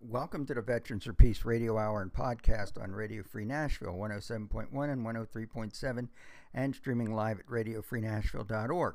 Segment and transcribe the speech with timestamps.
[0.00, 4.92] Welcome to the Veterans for Peace Radio Hour and podcast on Radio Free Nashville 107.1
[4.92, 6.08] and 103.7
[6.54, 8.94] and streaming live at radiofreenashville.org.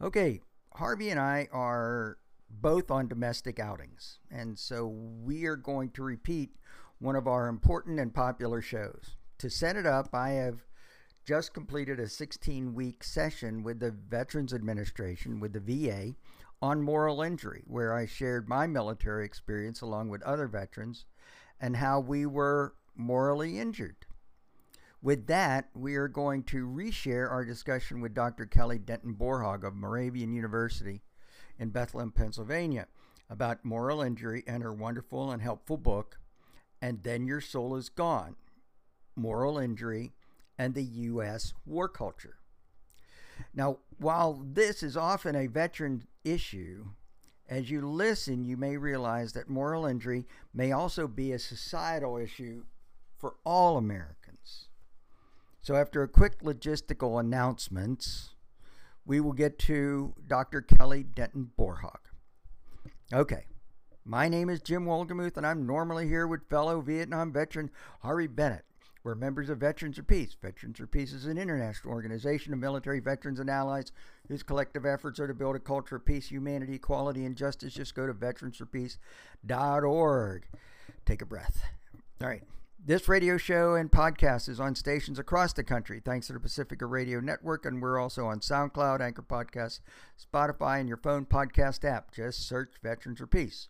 [0.00, 0.40] Okay,
[0.72, 2.16] Harvey and I are
[2.48, 6.56] both on domestic outings, and so we are going to repeat
[6.98, 9.16] one of our important and popular shows.
[9.36, 10.64] To set it up, I have
[11.26, 16.14] just completed a 16 week session with the Veterans Administration, with the VA,
[16.62, 21.06] on moral injury, where I shared my military experience along with other veterans
[21.60, 24.06] and how we were morally injured.
[25.02, 28.44] With that, we are going to reshare our discussion with Dr.
[28.44, 31.00] Kelly Denton Borhaug of Moravian University
[31.58, 32.86] in Bethlehem, Pennsylvania,
[33.30, 36.18] about moral injury and her wonderful and helpful book,
[36.82, 38.36] And Then Your Soul Is Gone
[39.16, 40.12] Moral Injury
[40.58, 41.54] and the U.S.
[41.64, 42.39] War Culture.
[43.54, 46.86] Now, while this is often a veteran issue,
[47.48, 52.64] as you listen, you may realize that moral injury may also be a societal issue
[53.18, 54.68] for all Americans.
[55.60, 58.30] So, after a quick logistical announcements,
[59.04, 60.62] we will get to Dr.
[60.62, 61.98] Kelly Denton Borhaug.
[63.12, 63.44] Okay,
[64.04, 67.70] my name is Jim Wolgemuth, and I'm normally here with fellow Vietnam veteran
[68.00, 68.64] Harvey Bennett.
[69.02, 70.36] We're members of Veterans for Peace.
[70.40, 73.92] Veterans for Peace is an international organization of military veterans and allies
[74.28, 77.72] whose collective efforts are to build a culture of peace, humanity, equality, and justice.
[77.72, 80.44] Just go to veteransforpeace.org.
[81.06, 81.62] Take a breath.
[82.20, 82.42] All right.
[82.82, 86.86] This radio show and podcast is on stations across the country thanks to the Pacifica
[86.86, 89.80] Radio Network, and we're also on SoundCloud, Anchor Podcasts,
[90.18, 92.14] Spotify, and your phone podcast app.
[92.14, 93.68] Just search Veterans for Peace.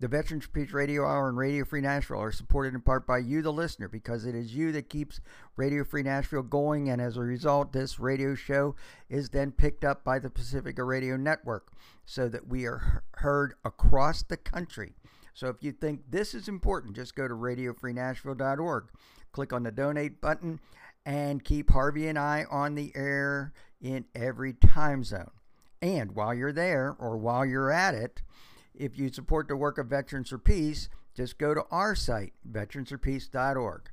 [0.00, 3.42] The Veterans Peace Radio Hour and Radio Free Nashville are supported in part by you,
[3.42, 5.20] the listener, because it is you that keeps
[5.56, 6.88] Radio Free Nashville going.
[6.88, 8.76] And as a result, this radio show
[9.08, 11.72] is then picked up by the Pacifica Radio Network
[12.06, 14.92] so that we are heard across the country.
[15.34, 18.84] So if you think this is important, just go to radiofreenashville.org,
[19.32, 20.60] click on the donate button,
[21.06, 25.32] and keep Harvey and I on the air in every time zone.
[25.82, 28.22] And while you're there or while you're at it,
[28.78, 33.90] if you support the work of Veterans for Peace, just go to our site, veteransforpeace.org.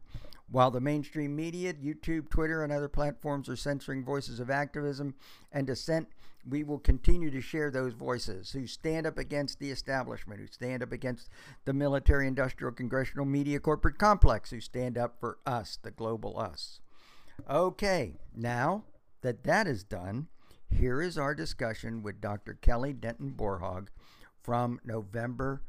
[0.49, 5.15] While the mainstream media, YouTube, Twitter, and other platforms are censoring voices of activism
[5.51, 6.07] and dissent,
[6.47, 10.83] we will continue to share those voices who stand up against the establishment, who stand
[10.83, 11.29] up against
[11.65, 16.79] the military, industrial, congressional, media, corporate complex, who stand up for us, the global us.
[17.49, 18.83] Okay, now
[19.21, 20.27] that that is done,
[20.69, 22.53] here is our discussion with Dr.
[22.53, 23.87] Kelly Denton Borhaug
[24.45, 25.63] from November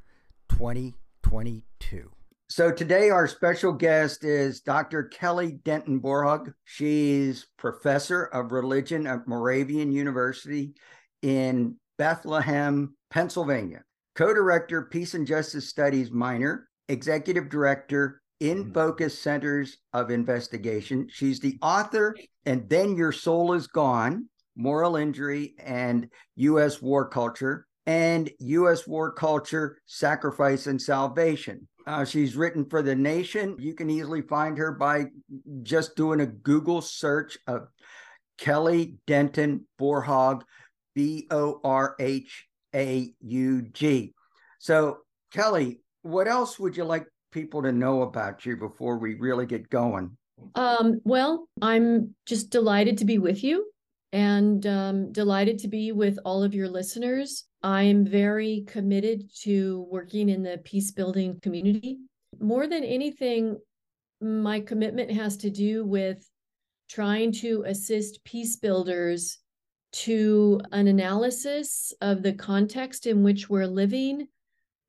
[0.51, 2.11] 2022.
[2.51, 5.05] So today our special guest is Dr.
[5.05, 6.53] Kelly Denton Borhaug.
[6.65, 10.75] She's professor of religion at Moravian University
[11.23, 13.83] in Bethlehem, Pennsylvania.
[14.15, 18.73] Co-director Peace and Justice Studies minor, executive director in mm-hmm.
[18.73, 21.09] Focus Centers of Investigation.
[21.11, 22.15] She's the author
[22.45, 28.87] and Then Your Soul is Gone, Moral Injury and US War Culture and U.S.
[28.87, 31.69] War Culture, Sacrifice, and Salvation.
[31.87, 33.57] Uh, she's written for The Nation.
[33.59, 35.07] You can easily find her by
[35.63, 37.69] just doing a Google search of
[38.39, 40.43] Kelly Denton Borhaug,
[40.95, 44.15] B O R H A U G.
[44.59, 44.99] So,
[45.33, 49.71] Kelly, what else would you like people to know about you before we really get
[49.71, 50.17] going?
[50.55, 53.67] Um, well, I'm just delighted to be with you
[54.13, 57.46] and um, delighted to be with all of your listeners.
[57.67, 61.99] I'm very committed to working in the peace building community.
[62.39, 63.59] More than anything,
[64.21, 66.25] my commitment has to do with
[66.89, 69.41] trying to assist peace builders
[69.93, 74.29] to an analysis of the context in which we're living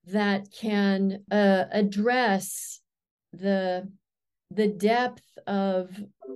[0.05, 2.79] that can uh, address
[3.33, 3.91] the
[4.51, 5.89] the depth of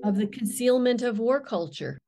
[0.03, 2.00] of the concealment of war culture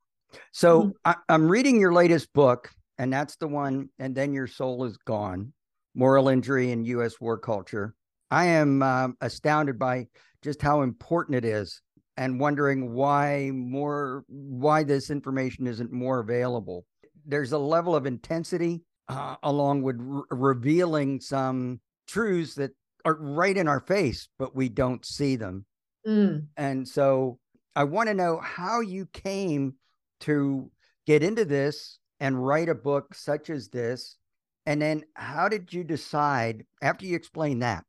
[0.51, 0.89] so mm-hmm.
[1.05, 2.71] I, I'm reading your latest book,
[3.03, 5.51] and that's the one, and then your soul is gone
[5.93, 7.19] moral injury in U.S.
[7.19, 7.93] war culture.
[8.31, 10.07] I am um, astounded by
[10.41, 11.81] just how important it is
[12.15, 16.85] and wondering why more why this information isn't more available
[17.25, 22.71] there's a level of intensity uh, along with re- revealing some truths that
[23.05, 25.65] are right in our face but we don't see them
[26.05, 26.45] mm.
[26.55, 27.39] and so
[27.75, 29.73] i want to know how you came
[30.19, 30.69] to
[31.07, 34.15] get into this and write a book such as this?
[34.65, 37.83] And then how did you decide after you explain that?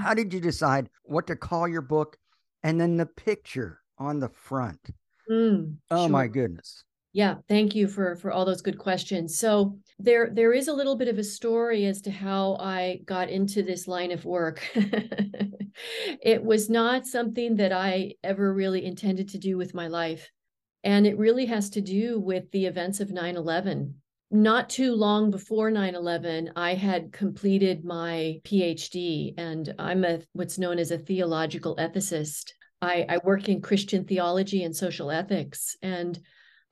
[0.00, 2.16] how did you decide what to call your book
[2.62, 4.80] and then the picture on the front?
[5.28, 6.08] Mm, oh sure.
[6.08, 6.84] my goodness.
[7.12, 9.36] Yeah, thank you for for all those good questions.
[9.36, 13.28] So there there is a little bit of a story as to how I got
[13.28, 14.62] into this line of work.
[16.22, 20.30] it was not something that I ever really intended to do with my life.
[20.82, 23.94] And it really has to do with the events of 9/11.
[24.30, 30.78] Not too long before 9/11, I had completed my PhD and I'm a what's known
[30.78, 32.52] as a theological ethicist.
[32.80, 36.18] I, I work in Christian theology and social ethics and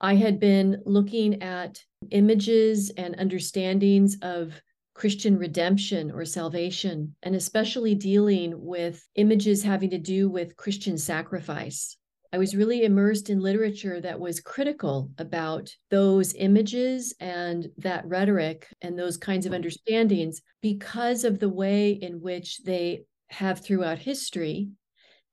[0.01, 4.61] I had been looking at images and understandings of
[4.93, 11.95] Christian redemption or salvation, and especially dealing with images having to do with Christian sacrifice.
[12.31, 18.67] I was really immersed in literature that was critical about those images and that rhetoric
[18.81, 24.69] and those kinds of understandings because of the way in which they have throughout history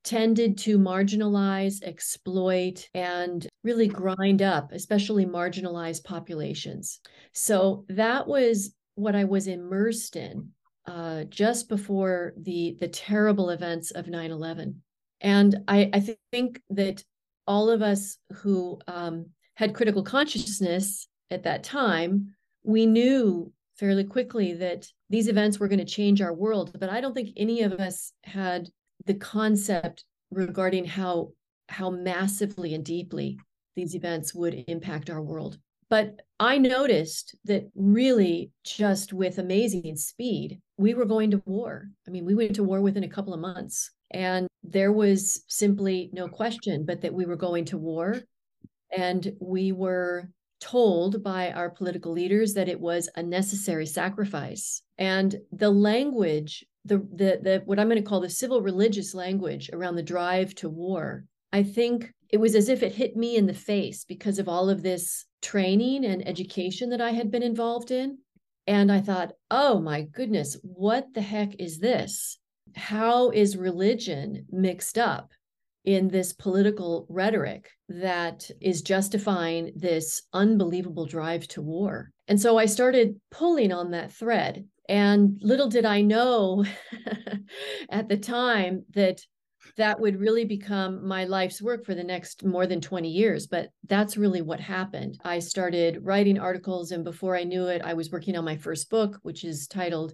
[0.03, 6.99] tended to marginalize, exploit, and really grind up, especially marginalized populations.
[7.33, 10.51] So that was what I was immersed in
[10.87, 14.75] uh, just before the the terrible events of 9/11.
[15.21, 17.03] And I, I th- think that
[17.47, 24.53] all of us who um, had critical consciousness at that time, we knew fairly quickly
[24.53, 26.75] that these events were going to change our world.
[26.79, 28.69] But I don't think any of us had
[29.05, 31.31] the concept regarding how
[31.69, 33.37] how massively and deeply
[33.75, 35.57] these events would impact our world.
[35.89, 41.89] But I noticed that really just with amazing speed, we were going to war.
[42.07, 43.91] I mean, we went to war within a couple of months.
[44.11, 48.21] And there was simply no question but that we were going to war.
[48.95, 54.81] And we were told by our political leaders that it was a necessary sacrifice.
[54.97, 59.69] And the language the the the what I'm going to call the civil religious language
[59.73, 61.25] around the drive to war.
[61.51, 64.69] I think it was as if it hit me in the face because of all
[64.69, 68.17] of this training and education that I had been involved in.
[68.65, 72.37] And I thought, oh my goodness, what the heck is this?
[72.75, 75.31] How is religion mixed up
[75.85, 82.11] in this political rhetoric that is justifying this unbelievable drive to war?
[82.27, 86.65] And so I started pulling on that thread and little did I know
[87.89, 89.21] at the time that
[89.75, 93.47] that would really become my life's work for the next more than 20 years.
[93.47, 95.19] But that's really what happened.
[95.23, 98.89] I started writing articles, and before I knew it, I was working on my first
[98.89, 100.13] book, which is titled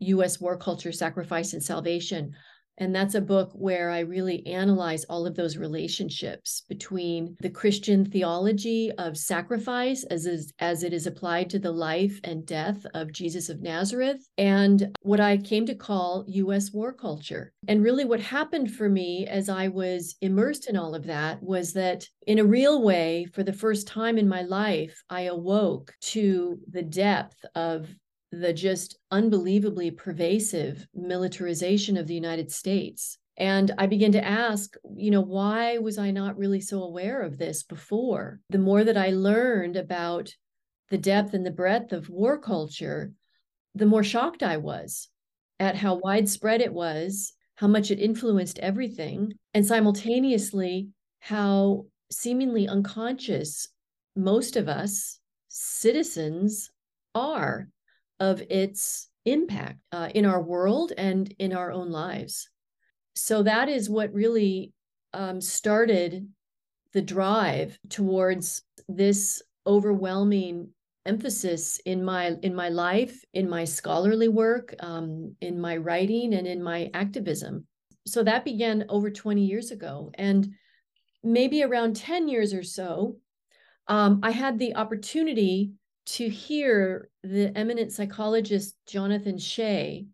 [0.00, 2.34] US War Culture, Sacrifice, and Salvation.
[2.80, 8.06] And that's a book where I really analyze all of those relationships between the Christian
[8.06, 13.12] theology of sacrifice as is, as it is applied to the life and death of
[13.12, 17.52] Jesus of Nazareth and what I came to call US war culture.
[17.68, 21.74] And really what happened for me as I was immersed in all of that was
[21.74, 26.58] that in a real way for the first time in my life I awoke to
[26.70, 27.94] the depth of
[28.32, 33.18] the just unbelievably pervasive militarization of the United States.
[33.36, 37.38] And I began to ask, you know, why was I not really so aware of
[37.38, 38.40] this before?
[38.50, 40.34] The more that I learned about
[40.90, 43.12] the depth and the breadth of war culture,
[43.74, 45.08] the more shocked I was
[45.58, 50.88] at how widespread it was, how much it influenced everything, and simultaneously
[51.20, 53.68] how seemingly unconscious
[54.16, 55.18] most of us
[55.48, 56.70] citizens
[57.14, 57.68] are
[58.20, 62.48] of its impact uh, in our world and in our own lives.
[63.14, 64.72] So that is what really
[65.12, 66.28] um, started
[66.92, 70.70] the drive towards this overwhelming
[71.06, 76.46] emphasis in my in my life in my scholarly work um, in my writing and
[76.46, 77.66] in my activism
[78.06, 80.52] so that began over 20 years ago and
[81.24, 83.16] maybe around 10 years or so
[83.88, 85.72] um, i had the opportunity
[86.14, 90.06] to hear the eminent psychologist Jonathan Shay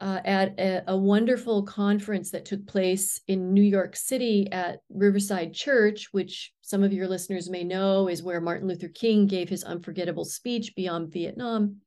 [0.00, 5.52] uh, at a, a, wonderful conference that took place in New York City at Riverside
[5.52, 9.64] Church, which some of your listeners may know is where Martin Luther King gave his
[9.64, 11.78] unforgettable speech beyond Vietnam.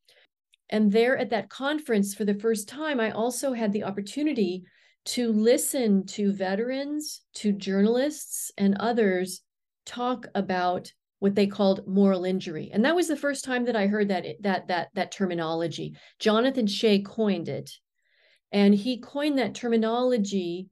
[0.70, 4.66] And there at that conference, for the first time, I also had the opportunity
[5.06, 9.42] to listen to veterans, to journalists, and others
[9.86, 10.92] talk about
[11.22, 12.72] what they called moral injury.
[12.74, 15.96] And that was the first time that I heard that that that that terminology.
[16.18, 17.70] Jonathan Shay coined it.
[18.52, 20.70] And he coined that terminology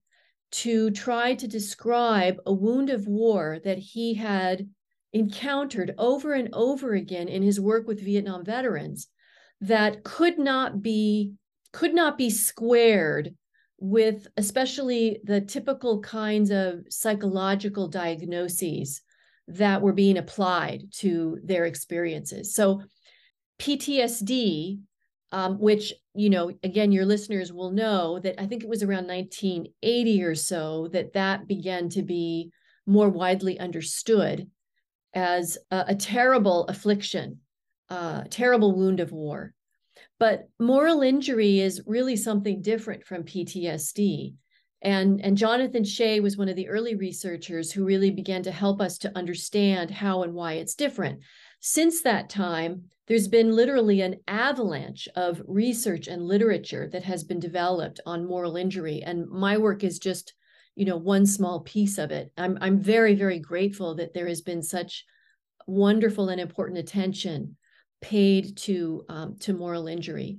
[0.54, 4.68] to try to describe a wound of war that he had
[5.14, 9.08] encountered over and over again in his work with Vietnam veterans
[9.62, 11.34] that could not be
[11.74, 13.36] could not be squared
[13.78, 19.04] with especially the typical kinds of psychological diagnoses
[19.50, 22.54] that were being applied to their experiences.
[22.54, 22.84] So,
[23.60, 24.80] PTSD,
[25.32, 29.08] um, which, you know, again, your listeners will know that I think it was around
[29.08, 32.52] 1980 or so that that began to be
[32.86, 34.50] more widely understood
[35.14, 37.40] as a, a terrible affliction,
[37.90, 39.54] a uh, terrible wound of war.
[40.20, 44.36] But moral injury is really something different from PTSD.
[44.82, 48.80] And, and Jonathan Shay was one of the early researchers who really began to help
[48.80, 51.20] us to understand how and why it's different.
[51.60, 57.40] Since that time, there's been literally an avalanche of research and literature that has been
[57.40, 59.02] developed on moral injury.
[59.04, 60.34] And my work is just,
[60.76, 62.32] you know, one small piece of it.
[62.38, 65.04] I'm, I'm very, very grateful that there has been such
[65.68, 67.58] wonderful and important attention
[68.00, 70.38] paid to, um, to moral injury.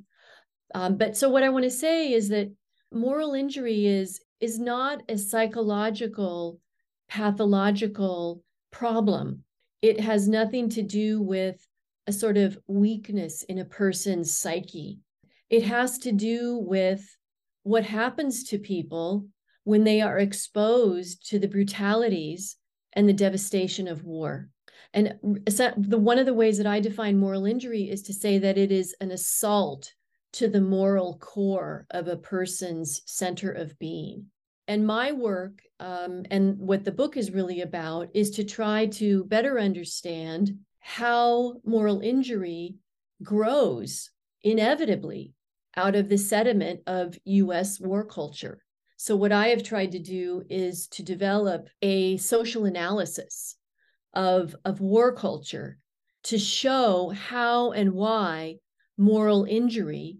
[0.74, 2.50] Um, but so what I want to say is that
[2.92, 6.60] moral injury is is not a psychological,
[7.08, 9.44] pathological problem.
[9.82, 11.66] It has nothing to do with
[12.06, 14.98] a sort of weakness in a person's psyche.
[15.48, 17.16] It has to do with
[17.62, 19.26] what happens to people
[19.64, 22.56] when they are exposed to the brutalities
[22.94, 24.48] and the devastation of war.
[24.92, 25.14] And
[25.46, 28.58] uh, the one of the ways that I define moral injury is to say that
[28.58, 29.92] it is an assault
[30.32, 34.26] to the moral core of a person's center of being.
[34.68, 39.24] And my work um, and what the book is really about is to try to
[39.24, 42.76] better understand how moral injury
[43.22, 44.10] grows
[44.42, 45.32] inevitably
[45.76, 48.62] out of the sediment of US war culture.
[48.96, 53.56] So, what I have tried to do is to develop a social analysis
[54.14, 55.78] of, of war culture
[56.24, 58.56] to show how and why
[59.00, 60.18] moral injury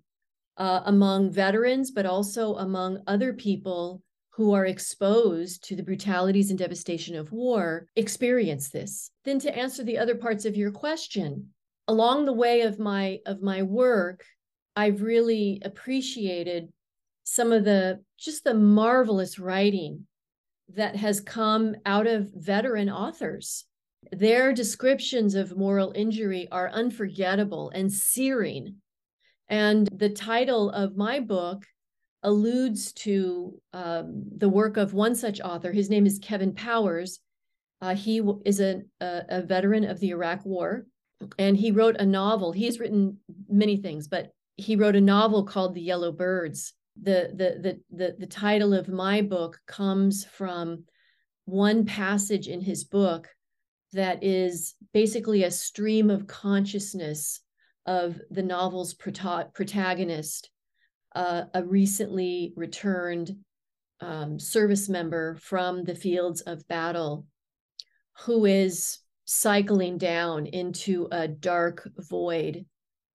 [0.57, 6.59] uh, among veterans, but also among other people who are exposed to the brutalities and
[6.59, 9.11] devastation of war experience this.
[9.25, 11.51] Then to answer the other parts of your question,
[11.89, 14.25] along the way of my of my work,
[14.75, 16.73] I've really appreciated
[17.25, 20.07] some of the just the marvelous writing
[20.75, 23.65] that has come out of veteran authors.
[24.13, 28.77] Their descriptions of moral injury are unforgettable and searing
[29.51, 31.67] and the title of my book
[32.23, 35.73] alludes to um, the work of one such author.
[35.73, 37.19] His name is Kevin Powers.
[37.83, 40.87] Uh, he is a, a, a, veteran of the Iraq War,
[41.39, 42.53] and he wrote a novel.
[42.53, 46.75] He has written many things, but he wrote a novel called The Yellow Birds.
[47.03, 50.85] The, the, the, the, the title of my book comes from
[51.47, 53.29] one passage in his book
[53.93, 57.41] that is basically a stream of consciousness
[57.87, 60.51] of the novel's prota- protagonist,
[61.15, 63.37] uh, a recently returned
[64.01, 67.27] um, service member from the fields of battle
[68.25, 72.67] who is cycling down into a dark void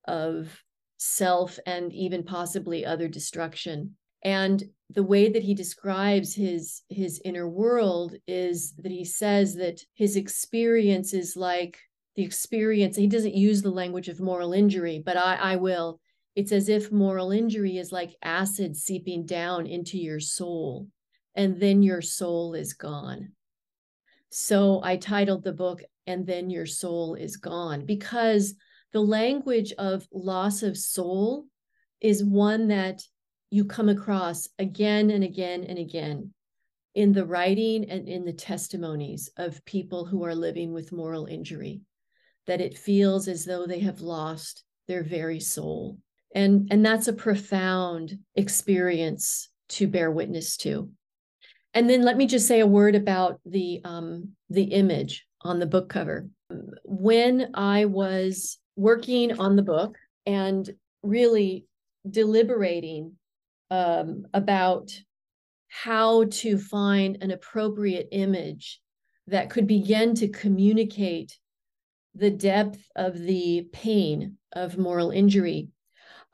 [0.08, 0.64] of
[0.98, 7.48] self and even possibly other destruction and the way that he describes his his inner
[7.48, 11.80] world is that he says that his experience is like
[12.16, 16.02] the experience he doesn't use the language of moral injury but i i will.
[16.36, 20.90] It's as if moral injury is like acid seeping down into your soul
[21.34, 23.32] and then your soul is gone.
[24.32, 28.56] So i titled the book and then your soul is gone because
[28.92, 31.46] the language of loss of soul
[32.02, 33.02] is one that
[33.56, 36.34] you come across again and again and again
[36.94, 41.80] in the writing and in the testimonies of people who are living with moral injury
[42.48, 45.98] that it feels as though they have lost their very soul.
[46.36, 50.90] And, and that's a profound experience to bear witness to.
[51.74, 55.66] And then let me just say a word about the um, the image on the
[55.66, 56.28] book cover.
[56.84, 60.70] When I was working on the book and
[61.04, 61.66] really
[62.10, 63.14] deliberating
[63.72, 64.92] um, about
[65.68, 68.80] how to find an appropriate image
[69.28, 71.38] that could begin to communicate
[72.14, 75.70] the depth of the pain of moral injury,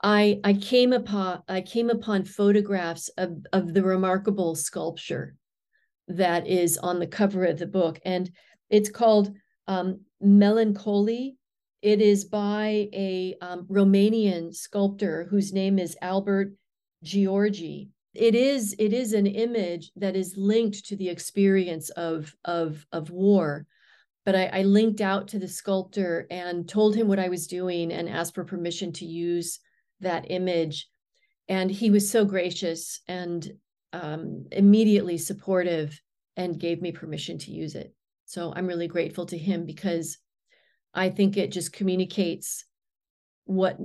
[0.02, 5.36] I I came upon I came upon photographs of, of the remarkable sculpture
[6.08, 8.30] that is on the cover of the book, and
[8.70, 9.34] it's called
[9.66, 11.36] um, Melancholy.
[11.82, 16.52] It is by a um, Romanian sculptor whose name is Albert
[17.04, 17.88] György.
[18.14, 23.10] It is it is an image that is linked to the experience of of of
[23.10, 23.66] war
[24.24, 27.92] but I, I, linked out to the sculptor and told him what I was doing
[27.92, 29.58] and asked for permission to use
[30.00, 30.88] that image.
[31.48, 33.50] And he was so gracious and
[33.92, 36.00] um, immediately supportive
[36.36, 37.94] and gave me permission to use it.
[38.26, 40.18] So I'm really grateful to him because
[40.94, 42.64] I think it just communicates
[43.44, 43.76] what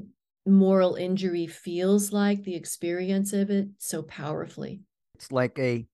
[0.48, 4.82] moral injury feels like, the experience of it so powerfully.
[5.16, 5.88] It's like a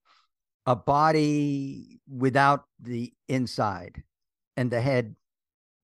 [0.66, 4.02] a body without the inside
[4.56, 5.14] and the head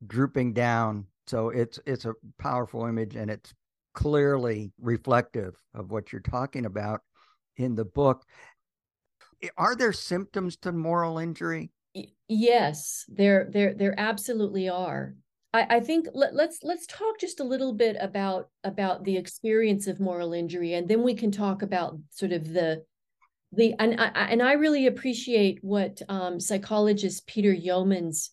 [0.06, 1.06] drooping down.
[1.26, 3.52] So it's it's a powerful image and it's
[3.94, 7.02] clearly reflective of what you're talking about
[7.56, 8.24] in the book.
[9.56, 11.72] Are there symptoms to moral injury?
[12.28, 15.16] Yes, there there there absolutely are.
[15.52, 19.86] I, I think let, let's let's talk just a little bit about about the experience
[19.86, 22.84] of moral injury, and then we can talk about sort of the
[23.52, 28.30] the and I and I really appreciate what um, psychologist Peter Yeomans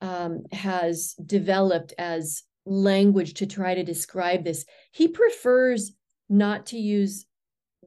[0.00, 4.64] um, has developed as language to try to describe this.
[4.92, 5.92] He prefers
[6.28, 7.26] not to use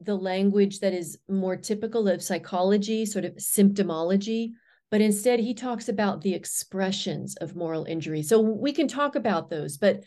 [0.00, 4.50] the language that is more typical of psychology, sort of symptomology,
[4.90, 8.22] but instead he talks about the expressions of moral injury.
[8.22, 10.04] So we can talk about those, but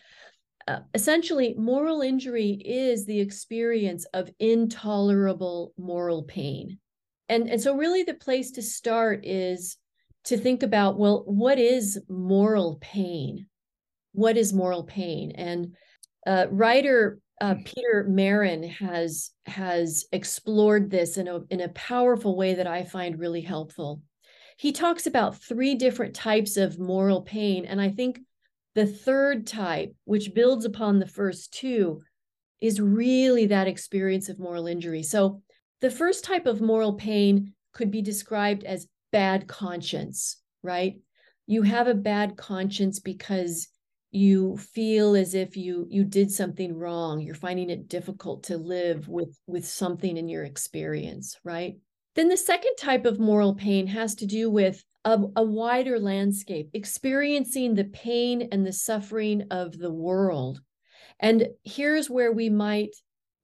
[0.68, 6.78] uh, essentially, moral injury is the experience of intolerable moral pain.
[7.30, 9.78] And, and so, really, the place to start is
[10.26, 13.48] to think about well, what is moral pain?
[14.12, 15.32] What is moral pain?
[15.32, 15.76] And
[16.26, 22.56] uh, writer uh, Peter Marin has has explored this in a in a powerful way
[22.56, 24.02] that I find really helpful.
[24.58, 28.20] He talks about three different types of moral pain, and I think
[28.76, 32.02] the third type, which builds upon the first two,
[32.60, 35.04] is really that experience of moral injury.
[35.04, 35.42] So,
[35.80, 40.96] the first type of moral pain could be described as bad conscience, right?
[41.46, 43.68] You have a bad conscience because
[44.12, 49.08] you feel as if you you did something wrong you're finding it difficult to live
[49.10, 51.76] with with something in your experience right
[52.18, 56.68] then the second type of moral pain has to do with a, a wider landscape,
[56.74, 60.60] experiencing the pain and the suffering of the world.
[61.20, 62.96] And here's where we might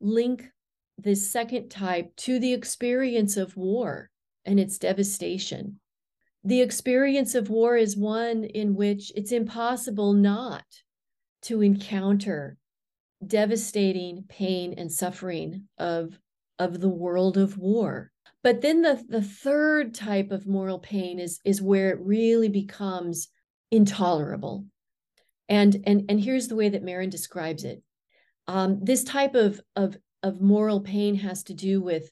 [0.01, 0.45] link
[0.97, 4.09] this second type to the experience of war
[4.43, 5.79] and its devastation.
[6.43, 10.65] The experience of war is one in which it's impossible not
[11.43, 12.57] to encounter
[13.25, 16.19] devastating pain and suffering of,
[16.57, 18.09] of the world of war.
[18.43, 23.29] But then the, the third type of moral pain is, is where it really becomes
[23.71, 24.65] intolerable.
[25.47, 27.81] And, and, and here's the way that Marin describes it.
[28.47, 32.11] Um, this type of, of, of moral pain has to do with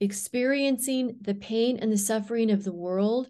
[0.00, 3.28] experiencing the pain and the suffering of the world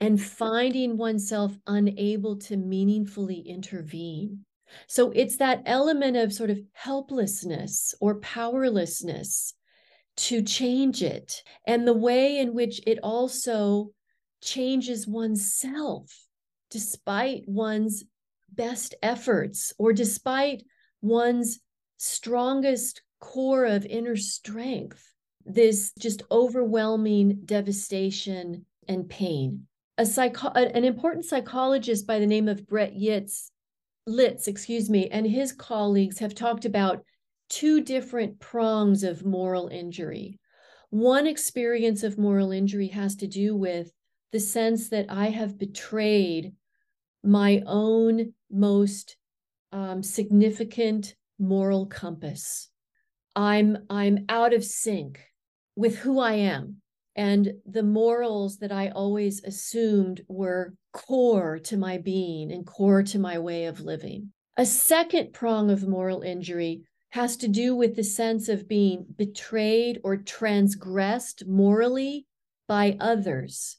[0.00, 4.44] and finding oneself unable to meaningfully intervene.
[4.86, 9.54] So it's that element of sort of helplessness or powerlessness
[10.16, 13.90] to change it and the way in which it also
[14.42, 16.26] changes oneself
[16.70, 18.04] despite one's
[18.52, 20.62] best efforts or despite
[21.00, 21.60] one's
[21.96, 25.12] strongest core of inner strength
[25.44, 29.66] this just overwhelming devastation and pain.
[29.98, 33.50] A psycho an important psychologist by the name of Brett Yitz
[34.06, 37.04] Litz excuse me and his colleagues have talked about
[37.52, 40.38] two different prongs of moral injury.
[40.88, 43.92] One experience of moral injury has to do with
[44.32, 46.54] the sense that I have betrayed
[47.22, 49.16] my own most
[49.70, 52.70] um, significant moral compass.
[53.36, 55.20] I'm I'm out of sync
[55.76, 56.80] with who I am
[57.16, 63.18] and the morals that I always assumed were core to my being and core to
[63.18, 64.32] my way of living.
[64.56, 70.00] A second prong of moral injury has to do with the sense of being betrayed
[70.02, 72.26] or transgressed morally
[72.66, 73.76] by others,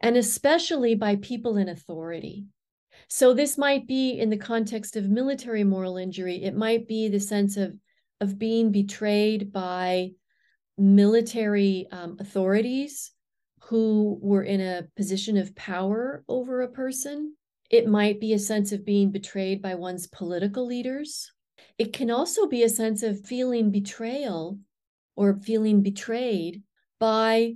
[0.00, 2.44] and especially by people in authority.
[3.08, 7.20] So, this might be in the context of military moral injury, it might be the
[7.20, 7.72] sense of,
[8.20, 10.10] of being betrayed by
[10.76, 13.12] military um, authorities
[13.66, 17.36] who were in a position of power over a person.
[17.70, 21.30] It might be a sense of being betrayed by one's political leaders
[21.78, 24.58] it can also be a sense of feeling betrayal
[25.16, 26.62] or feeling betrayed
[26.98, 27.54] by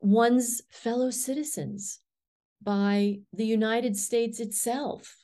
[0.00, 2.00] one's fellow citizens,
[2.62, 5.16] by the United States itself.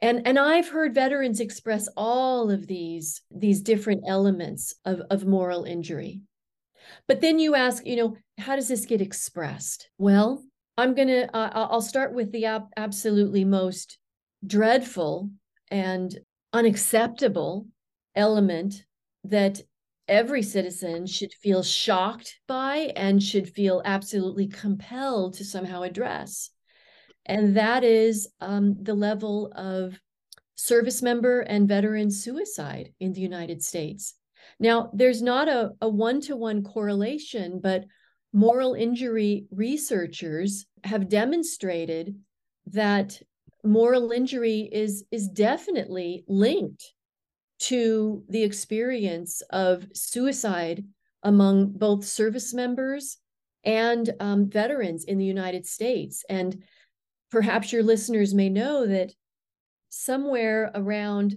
[0.00, 5.64] And, and I've heard veterans express all of these, these different elements of, of moral
[5.64, 6.22] injury.
[7.06, 9.88] But then you ask, you know, how does this get expressed?
[9.98, 10.42] Well,
[10.76, 13.98] I'm going to, uh, I'll start with the ab- absolutely most
[14.44, 15.30] dreadful
[15.70, 16.18] and
[16.52, 17.66] unacceptable
[18.14, 18.84] element
[19.24, 19.60] that
[20.08, 26.50] every citizen should feel shocked by and should feel absolutely compelled to somehow address.
[27.26, 29.98] and that is um, the level of
[30.54, 34.14] service member and veteran suicide in the United States.
[34.58, 37.84] Now, there's not a, a one-to-one correlation, but
[38.32, 42.16] moral injury researchers have demonstrated
[42.66, 43.20] that
[43.64, 46.92] moral injury is is definitely linked
[47.60, 50.84] to the experience of suicide
[51.22, 53.18] among both service members
[53.64, 56.24] and um, veterans in the United States.
[56.28, 56.64] And
[57.30, 59.14] perhaps your listeners may know that
[59.88, 61.36] somewhere around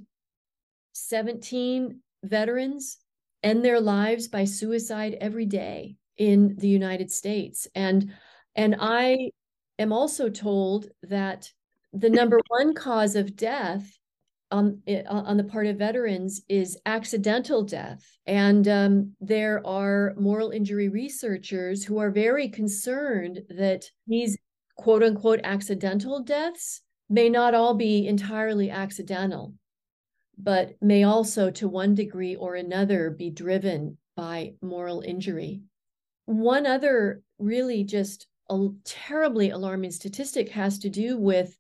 [0.94, 2.98] 17 veterans
[3.44, 7.68] end their lives by suicide every day in the United States.
[7.76, 8.12] And
[8.56, 9.32] and I
[9.78, 11.52] am also told that
[11.96, 13.98] the number one cause of death
[14.52, 18.04] on on the part of veterans is accidental death.
[18.26, 24.38] And um, there are moral injury researchers who are very concerned that these
[24.78, 29.54] quote unquote accidental deaths may not all be entirely accidental
[30.38, 35.62] but may also to one degree or another be driven by moral injury.
[36.26, 41.58] One other really just a terribly alarming statistic has to do with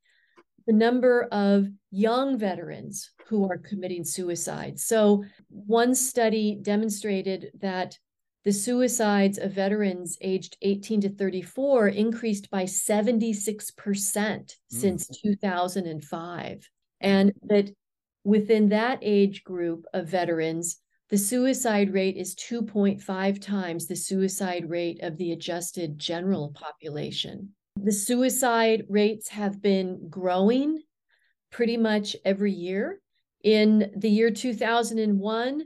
[0.68, 4.80] the number of young veterans who are committing suicide.
[4.80, 7.98] So, one study demonstrated that
[8.46, 14.56] the suicides of veterans aged 18 to 34 increased by 76% mm.
[14.70, 16.70] since 2005.
[17.02, 17.72] And that
[18.24, 20.78] within that age group of veterans,
[21.10, 27.54] the suicide rate is 2.5 times the suicide rate of the adjusted general population.
[27.78, 30.82] The suicide rates have been growing
[31.52, 33.00] pretty much every year.
[33.44, 35.62] In the year 2001,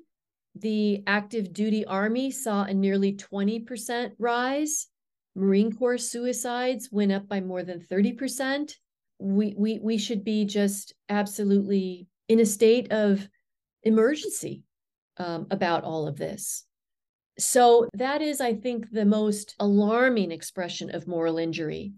[0.56, 4.88] the active duty Army saw a nearly 20% rise.
[5.36, 8.74] Marine Corps suicides went up by more than 30%.
[9.19, 13.28] We, we, we should be just absolutely in a state of
[13.84, 14.63] emergency
[15.17, 16.65] um, about all of this.
[17.39, 21.93] So that is, I think, the most alarming expression of moral injury.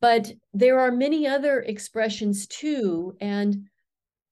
[0.00, 3.16] But there are many other expressions too.
[3.20, 3.68] And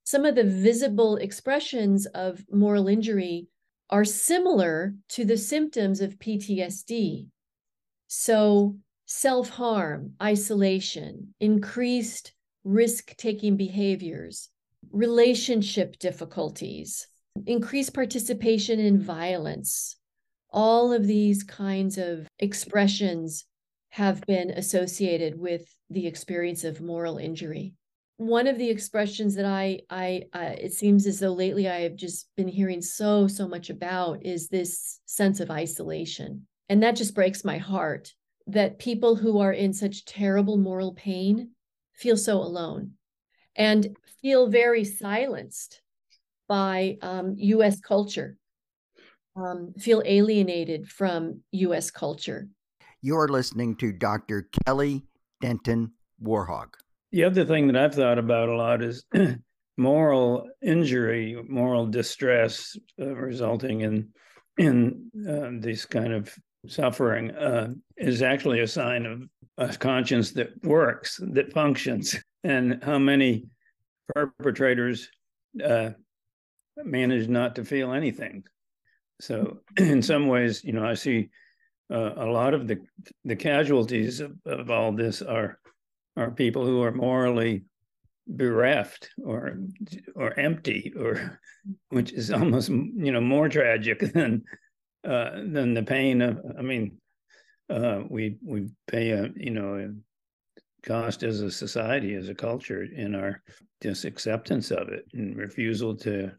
[0.04, 3.48] some of the visible expressions of moral injury
[3.90, 7.26] are similar to the symptoms of PTSD.
[8.06, 14.48] So, self harm, isolation, increased risk taking behaviors,
[14.92, 17.08] relationship difficulties,
[17.46, 19.96] increased participation in violence,
[20.52, 23.44] all of these kinds of expressions
[23.90, 27.74] have been associated with the experience of moral injury.
[28.16, 31.96] One of the expressions that I, I, uh, it seems as though lately I have
[31.96, 36.46] just been hearing so, so much about is this sense of isolation.
[36.68, 38.12] And that just breaks my heart
[38.46, 41.50] that people who are in such terrible moral pain
[41.92, 42.92] feel so alone
[43.56, 45.80] and feel very silenced
[46.48, 48.36] by um, US culture
[49.36, 52.48] um, feel alienated from US culture.
[53.02, 54.48] You're listening to Dr.
[54.66, 55.04] Kelly
[55.40, 56.74] Denton Borhaug.
[57.12, 59.04] The other thing that I've thought about a lot is
[59.76, 64.08] moral injury, moral distress uh, resulting in
[64.58, 66.34] in uh, this kind of
[66.66, 69.22] suffering uh, is actually a sign of
[69.56, 73.46] a conscience that works, that functions, and how many
[74.14, 75.08] perpetrators
[75.64, 75.90] uh,
[76.76, 78.44] manage not to feel anything.
[79.20, 81.30] So in some ways, you know, I see
[81.92, 82.78] uh, a lot of the
[83.24, 85.58] the casualties of, of all this are
[86.16, 87.64] are people who are morally
[88.26, 89.58] bereft or
[90.14, 91.40] or empty or
[91.88, 94.42] which is almost you know more tragic than
[95.04, 96.98] uh, than the pain of I mean
[97.68, 102.84] uh, we we pay a you know a cost as a society as a culture
[102.84, 103.42] in our
[103.82, 106.30] just acceptance of it and refusal to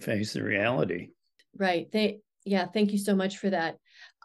[0.00, 1.08] face the reality
[1.56, 1.90] Right.
[1.92, 3.76] They yeah, thank you so much for that.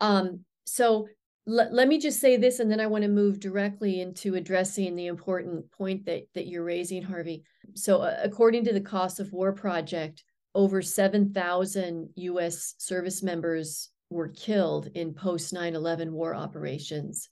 [0.02, 1.08] Um, so
[1.48, 4.96] l- let me just say this, and then I want to move directly into addressing
[4.96, 7.44] the important point that that you're raising, Harvey.
[7.76, 10.24] So, uh, according to the Cost of War Project,
[10.56, 12.76] over seven thousand U.S.
[12.78, 17.30] service members were killed in post 9/11 war operations,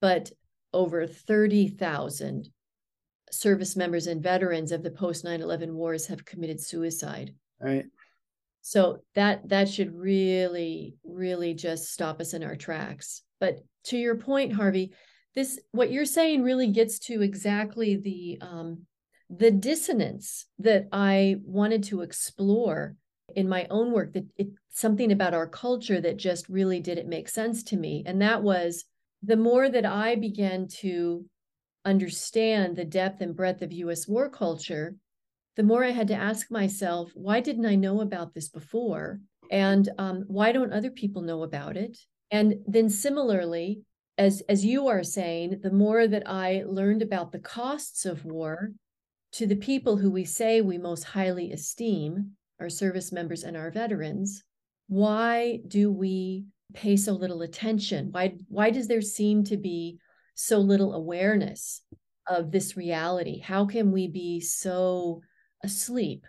[0.00, 0.30] but
[0.72, 2.48] over thirty thousand
[3.30, 7.34] service members and veterans of the post 9/11 wars have committed suicide.
[7.60, 7.86] Right.
[8.66, 13.20] So that that should really, really just stop us in our tracks.
[13.38, 14.92] But to your point, Harvey,
[15.34, 18.86] this what you're saying really gets to exactly the um,
[19.28, 22.96] the dissonance that I wanted to explore
[23.36, 24.14] in my own work.
[24.14, 28.22] That it something about our culture that just really didn't make sense to me, and
[28.22, 28.86] that was
[29.22, 31.26] the more that I began to
[31.84, 34.96] understand the depth and breadth of US war culture,
[35.56, 39.20] the more I had to ask myself, why didn't I know about this before?
[39.50, 41.98] And um, why don't other people know about it?
[42.30, 43.82] And then similarly,
[44.18, 48.72] as as you are saying, the more that I learned about the costs of war
[49.32, 53.70] to the people who we say we most highly esteem, our service members and our
[53.70, 54.44] veterans,
[54.88, 58.08] why do we pay so little attention?
[58.10, 59.98] Why why does there seem to be
[60.34, 61.82] so little awareness
[62.28, 63.40] of this reality?
[63.40, 65.22] How can we be so
[65.64, 66.26] asleep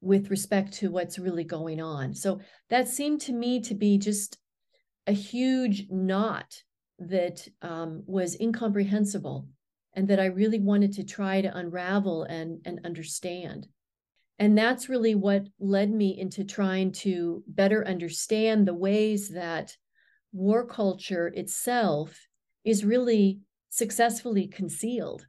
[0.00, 2.14] with respect to what's really going on?
[2.14, 4.38] So that seemed to me to be just
[5.06, 6.62] a huge knot
[6.98, 9.48] that um, was incomprehensible
[9.94, 13.66] and that I really wanted to try to unravel and, and understand.
[14.38, 19.76] And that's really what led me into trying to better understand the ways that
[20.32, 22.18] war culture itself
[22.64, 25.26] is really successfully concealed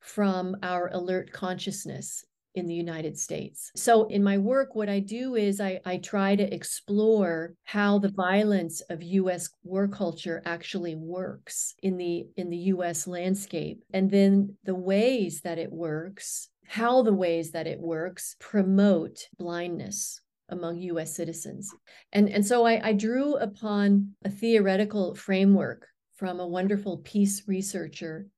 [0.00, 3.70] from our alert consciousness in the United States.
[3.74, 8.10] So in my work, what I do is I, I try to explore how the
[8.10, 13.82] violence of US war culture actually works in the in the US landscape.
[13.92, 20.20] And then the ways that it works, how the ways that it works promote blindness
[20.48, 21.74] among US citizens.
[22.12, 25.86] And, and so I, I drew upon a theoretical framework
[26.16, 28.28] from a wonderful peace researcher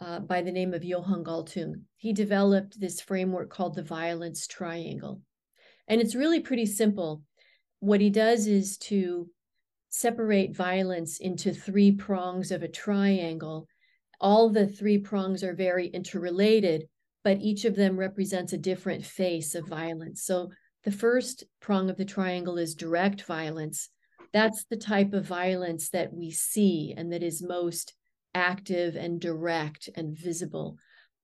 [0.00, 1.82] uh, by the name of Johan Galtung.
[1.96, 5.22] He developed this framework called the violence triangle.
[5.88, 7.22] And it's really pretty simple.
[7.80, 9.28] What he does is to
[9.90, 13.66] separate violence into three prongs of a triangle.
[14.20, 16.88] All the three prongs are very interrelated,
[17.24, 20.22] but each of them represents a different face of violence.
[20.24, 20.50] So
[20.84, 23.88] the first prong of the triangle is direct violence.
[24.32, 27.94] That's the type of violence that we see and that is most
[28.34, 30.76] active and direct and visible.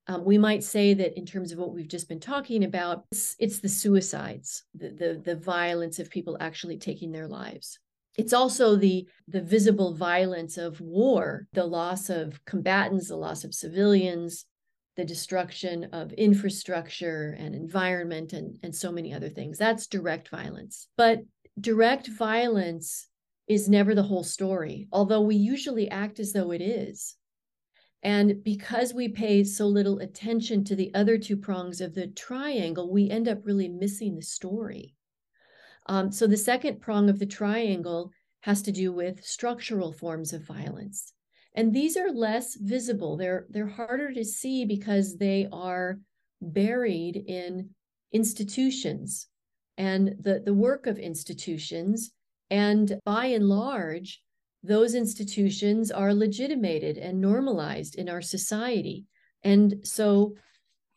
[0.06, 3.36] Um, we might say that in terms of what we've just been talking about, it's,
[3.38, 7.78] it's the suicides, the, the, the violence of people actually taking their lives.
[8.16, 13.52] It's also the the visible violence of war, the loss of combatants, the loss of
[13.52, 14.46] civilians,
[14.96, 19.58] the destruction of infrastructure and environment and, and so many other things.
[19.58, 20.86] That's direct violence.
[20.96, 21.22] But
[21.60, 23.08] direct violence
[23.48, 27.16] is never the whole story, although we usually act as though it is.
[28.02, 32.92] And because we pay so little attention to the other two prongs of the triangle,
[32.92, 34.94] we end up really missing the story.
[35.86, 40.46] Um, so the second prong of the triangle has to do with structural forms of
[40.46, 41.12] violence.
[41.54, 43.16] And these are less visible.
[43.16, 45.98] They're they're harder to see because they are
[46.42, 47.70] buried in
[48.12, 49.28] institutions
[49.76, 52.12] and the, the work of institutions
[52.50, 54.22] and by and large,
[54.62, 59.04] those institutions are legitimated and normalized in our society.
[59.42, 60.36] And so,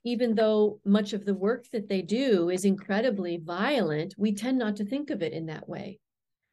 [0.05, 4.77] even though much of the work that they do is incredibly violent, we tend not
[4.77, 5.99] to think of it in that way.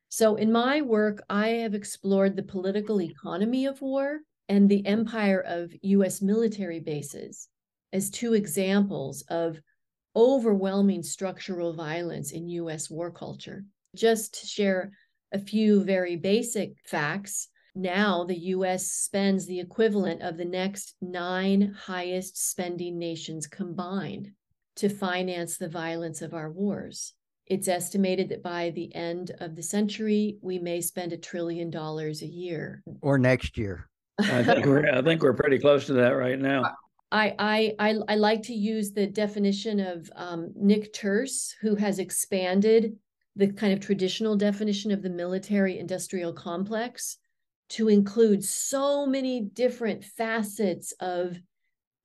[0.08, 5.40] So, in my work, I have explored the political economy of war and the empire
[5.40, 7.48] of US military bases
[7.92, 9.60] as two examples of
[10.16, 13.64] overwhelming structural violence in US war culture.
[13.94, 14.92] Just to share
[15.32, 21.74] a few very basic facts, now the US spends the equivalent of the next nine
[21.76, 24.30] highest spending nations combined
[24.76, 27.14] to finance the violence of our wars.
[27.46, 32.22] It's estimated that by the end of the century, we may spend a trillion dollars
[32.22, 32.82] a year.
[33.02, 33.88] Or next year.
[34.18, 36.62] I think we're I think we're pretty close to that right now.
[37.12, 42.00] I, I, I, I like to use the definition of um, Nick Turse, who has
[42.00, 42.96] expanded
[43.36, 47.18] the kind of traditional definition of the military industrial complex
[47.70, 51.36] to include so many different facets of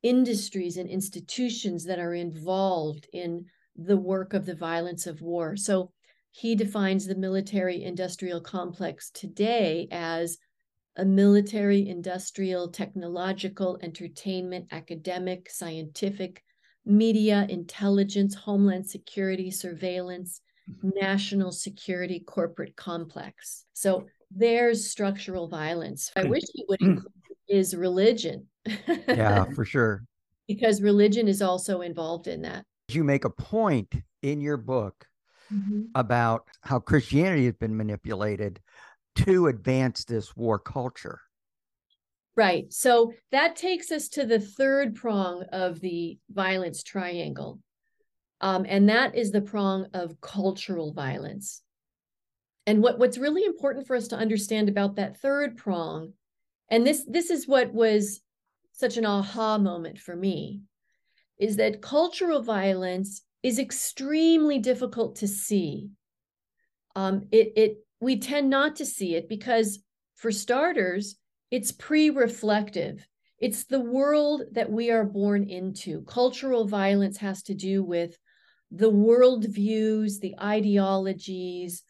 [0.01, 5.55] industries and institutions that are involved in the work of the violence of war.
[5.55, 5.91] So
[6.31, 10.37] he defines the military industrial complex today as
[10.95, 16.43] a military, industrial, technological, entertainment, academic, scientific,
[16.85, 20.41] media, intelligence, homeland security, surveillance,
[20.83, 23.65] national security corporate complex.
[23.73, 26.11] So there's structural violence.
[26.15, 27.13] I wish he would include
[27.49, 28.47] is religion.
[29.07, 30.05] yeah, for sure.
[30.47, 32.63] Because religion is also involved in that.
[32.89, 35.05] You make a point in your book
[35.51, 35.83] mm-hmm.
[35.95, 38.59] about how Christianity has been manipulated
[39.17, 41.19] to advance this war culture.
[42.35, 42.71] Right.
[42.71, 47.59] So that takes us to the third prong of the violence triangle.
[48.41, 51.61] Um, and that is the prong of cultural violence.
[52.65, 56.13] And what, what's really important for us to understand about that third prong,
[56.69, 58.21] and this this is what was
[58.73, 60.61] such an aha moment for me
[61.39, 65.89] is that cultural violence is extremely difficult to see.
[66.95, 69.79] Um, it, it, we tend not to see it because,
[70.15, 71.15] for starters,
[71.49, 73.07] it's pre reflective.
[73.39, 76.01] It's the world that we are born into.
[76.01, 78.17] Cultural violence has to do with
[78.71, 81.83] the worldviews, the ideologies,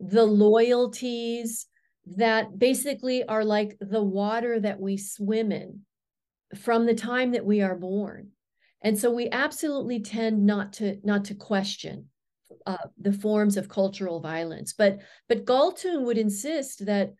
[0.00, 1.66] the loyalties
[2.16, 5.80] that basically are like the water that we swim in
[6.56, 8.28] from the time that we are born.
[8.82, 12.06] And so we absolutely tend not to not to question
[12.66, 14.72] uh, the forms of cultural violence.
[14.72, 17.14] But but Galtung would insist that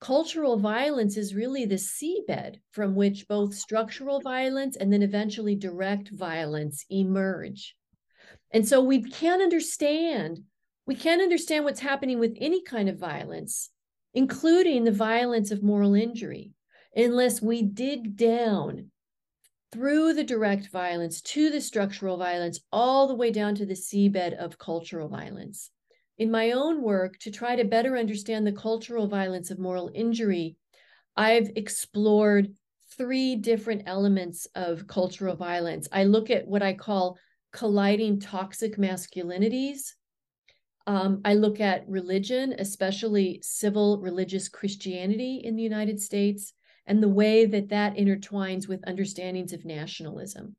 [0.00, 6.10] cultural violence is really the seabed from which both structural violence and then eventually direct
[6.10, 7.74] violence emerge.
[8.50, 10.40] And so we can't understand
[10.88, 13.68] we can't understand what's happening with any kind of violence,
[14.14, 16.52] including the violence of moral injury,
[16.96, 18.90] unless we dig down
[19.70, 24.34] through the direct violence to the structural violence, all the way down to the seabed
[24.38, 25.70] of cultural violence.
[26.16, 30.56] In my own work, to try to better understand the cultural violence of moral injury,
[31.14, 32.54] I've explored
[32.96, 35.86] three different elements of cultural violence.
[35.92, 37.18] I look at what I call
[37.52, 39.92] colliding toxic masculinities.
[40.86, 46.54] Um, I look at religion, especially civil religious Christianity in the United States,
[46.86, 50.56] and the way that that intertwines with understandings of nationalism.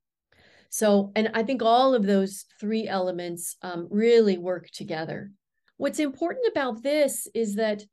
[0.69, 5.31] So, and I think all of those three elements um, really work together.
[5.77, 7.83] What's important about this is that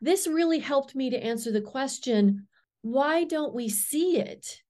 [0.00, 2.48] this really helped me to answer the question
[2.82, 4.60] why don't we see it?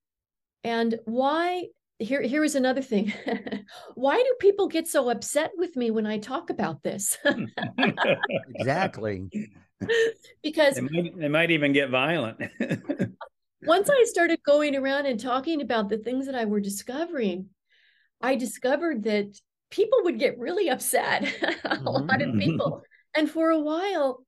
[0.62, 3.12] And why here here is another thing.
[3.94, 7.16] Why do people get so upset with me when i talk about this?
[8.56, 9.28] Exactly.
[10.42, 12.40] Because they might, they might even get violent.
[13.66, 17.48] once i started going around and talking about the things that i were discovering
[18.22, 19.38] i discovered that
[19.74, 21.24] people would get really upset.
[21.64, 22.70] A lot of people.
[22.70, 22.80] Mm.
[23.16, 24.24] And for a while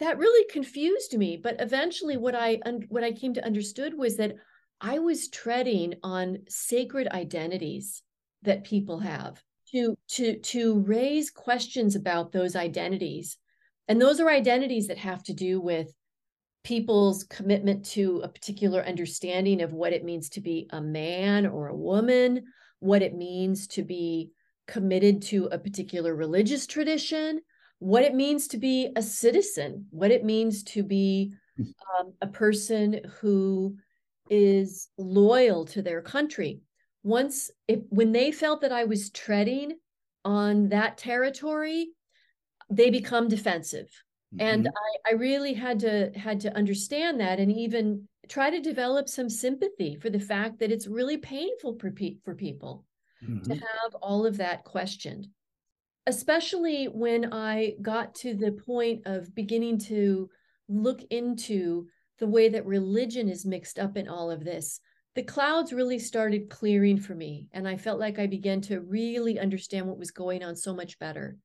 [0.00, 1.36] that really confused me.
[1.36, 4.36] But eventually what i what i came to understood was that
[4.80, 8.02] I was treading on sacred identities
[8.42, 13.36] that people have to to to raise questions about those identities.
[13.88, 15.92] And those are identities that have to do with
[16.64, 21.68] people's commitment to a particular understanding of what it means to be a man or
[21.68, 22.44] a woman,
[22.80, 24.30] what it means to be
[24.66, 27.40] committed to a particular religious tradition,
[27.78, 31.62] what it means to be a citizen, what it means to be hmm.
[31.98, 33.76] um, a person who
[34.30, 36.60] is loyal to their country.
[37.02, 39.78] Once, if, when they felt that I was treading
[40.24, 41.88] on that territory,
[42.70, 43.88] they become defensive.
[44.34, 44.40] Mm-hmm.
[44.40, 49.08] And I, I really had to had to understand that and even try to develop
[49.08, 52.84] some sympathy for the fact that it's really painful for, pe- for people
[53.24, 53.40] mm-hmm.
[53.40, 55.28] to have all of that questioned
[56.08, 60.30] especially when I got to the point of beginning to
[60.66, 64.80] look into the way that religion is mixed up in all of this,
[65.14, 67.48] the clouds really started clearing for me.
[67.52, 70.98] And I felt like I began to really understand what was going on so much
[70.98, 71.36] better.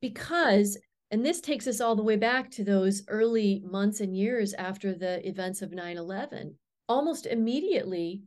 [0.00, 0.78] Because,
[1.10, 4.94] and this takes us all the way back to those early months and years after
[4.94, 6.54] the events of 9 11,
[6.88, 8.22] almost immediately,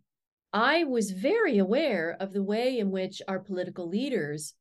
[0.52, 4.56] I was very aware of the way in which our political leaders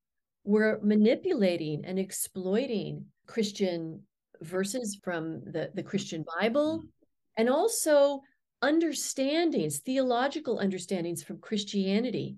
[0.45, 4.03] were manipulating and exploiting Christian
[4.41, 6.87] verses from the, the Christian Bible mm-hmm.
[7.39, 8.21] And also
[8.61, 12.37] understandings, theological understandings from Christianity,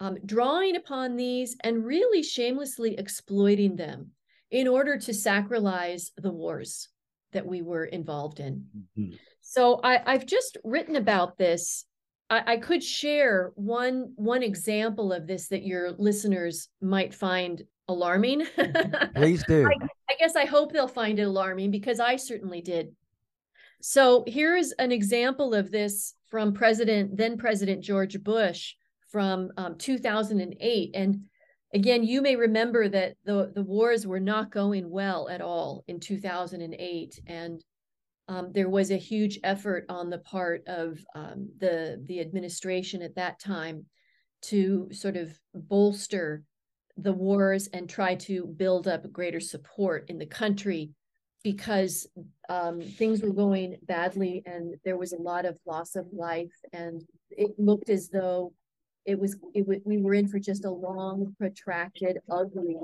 [0.00, 4.10] um, drawing upon these and really shamelessly exploiting them
[4.50, 6.88] in order to sacralize the wars
[7.32, 8.66] that we were involved in.
[8.76, 9.14] Mm-hmm.
[9.40, 11.84] So I, have just written about this.
[12.28, 18.46] I, I, could share one one example of this that your listeners might find alarming.
[19.14, 19.66] Please do.
[19.66, 22.92] I, I guess I hope they'll find it alarming because I certainly did.
[23.84, 28.74] So here's an example of this from President, then President George Bush
[29.08, 30.90] from um, 2008.
[30.94, 31.22] And
[31.74, 35.98] again, you may remember that the, the wars were not going well at all in
[35.98, 37.20] 2008.
[37.26, 37.60] And
[38.28, 43.16] um, there was a huge effort on the part of um, the, the administration at
[43.16, 43.86] that time
[44.42, 46.44] to sort of bolster
[46.96, 50.92] the wars and try to build up greater support in the country
[51.44, 52.06] because
[52.48, 57.02] um, things were going badly and there was a lot of loss of life and
[57.30, 58.52] it looked as though
[59.06, 62.76] it was it we were in for just a long protracted ugly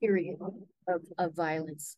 [0.00, 0.36] period
[0.88, 1.96] of, of violence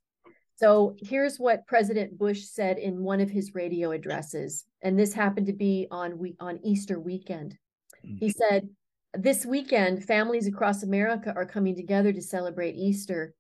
[0.57, 5.47] So here's what President Bush said in one of his radio addresses, and this happened
[5.47, 7.57] to be on we on Easter weekend.
[8.03, 8.69] He said,
[9.15, 13.35] "This weekend, families across America are coming together to celebrate Easter.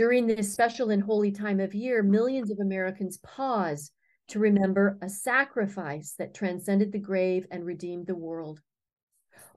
[0.00, 3.92] During this special and holy time of year, millions of Americans pause
[4.28, 8.62] to remember a sacrifice that transcended the grave and redeemed the world.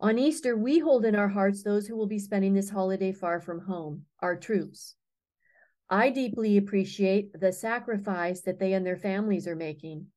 [0.02, 3.40] On Easter, we hold in our hearts those who will be spending this holiday far
[3.40, 4.98] from home, our troops."
[5.90, 10.08] I deeply appreciate the sacrifice that they and their families are making.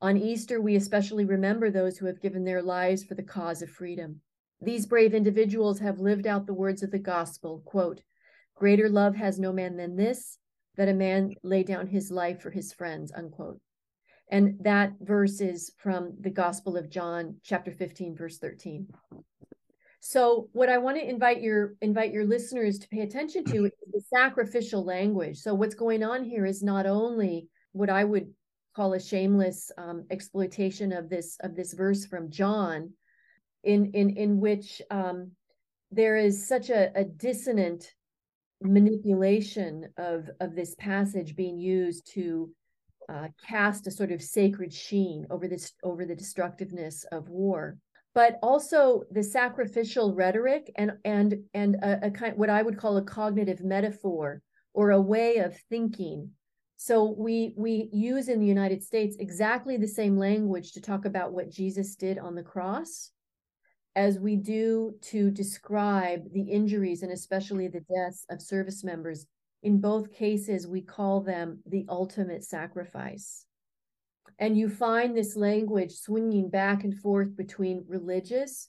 [0.00, 3.68] On Easter, we especially remember those who have given their lives for the cause of
[3.68, 4.22] freedom.
[4.62, 8.00] These brave individuals have lived out the words of the gospel quote,
[8.54, 10.38] Greater love has no man than this,
[10.76, 13.60] that a man lay down his life for his friends, unquote.
[14.30, 18.88] And that verse is from the Gospel of John, chapter 15, verse 13.
[20.00, 23.72] So what I want to invite your invite your listeners to pay attention to is
[23.90, 25.38] the sacrificial language.
[25.38, 28.32] So what's going on here is not only what I would
[28.76, 32.92] call a shameless um, exploitation of this of this verse from John,
[33.62, 35.30] in in in which um,
[35.90, 37.93] there is such a, a dissonant
[38.64, 42.50] manipulation of of this passage being used to
[43.08, 47.78] uh, cast a sort of sacred sheen over this over the destructiveness of war
[48.14, 52.96] but also the sacrificial rhetoric and and and a, a, kind what I would call
[52.96, 54.40] a cognitive metaphor
[54.72, 56.30] or a way of thinking.
[56.76, 61.32] So we we use in the United States exactly the same language to talk about
[61.32, 63.10] what Jesus did on the cross
[63.96, 69.26] as we do to describe the injuries and especially the deaths of service members.
[69.62, 73.46] In both cases, we call them the ultimate sacrifice.
[74.38, 78.68] And you find this language swinging back and forth between religious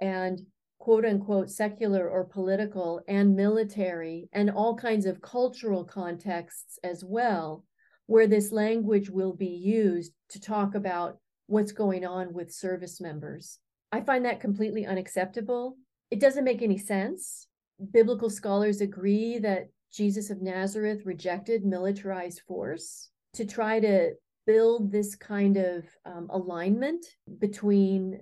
[0.00, 0.40] and
[0.78, 7.64] quote unquote secular or political and military and all kinds of cultural contexts as well,
[8.06, 13.60] where this language will be used to talk about what's going on with service members.
[13.92, 15.76] I find that completely unacceptable.
[16.10, 17.46] It doesn't make any sense.
[17.92, 24.12] Biblical scholars agree that Jesus of Nazareth rejected militarized force to try to
[24.46, 27.04] build this kind of um, alignment
[27.38, 28.18] between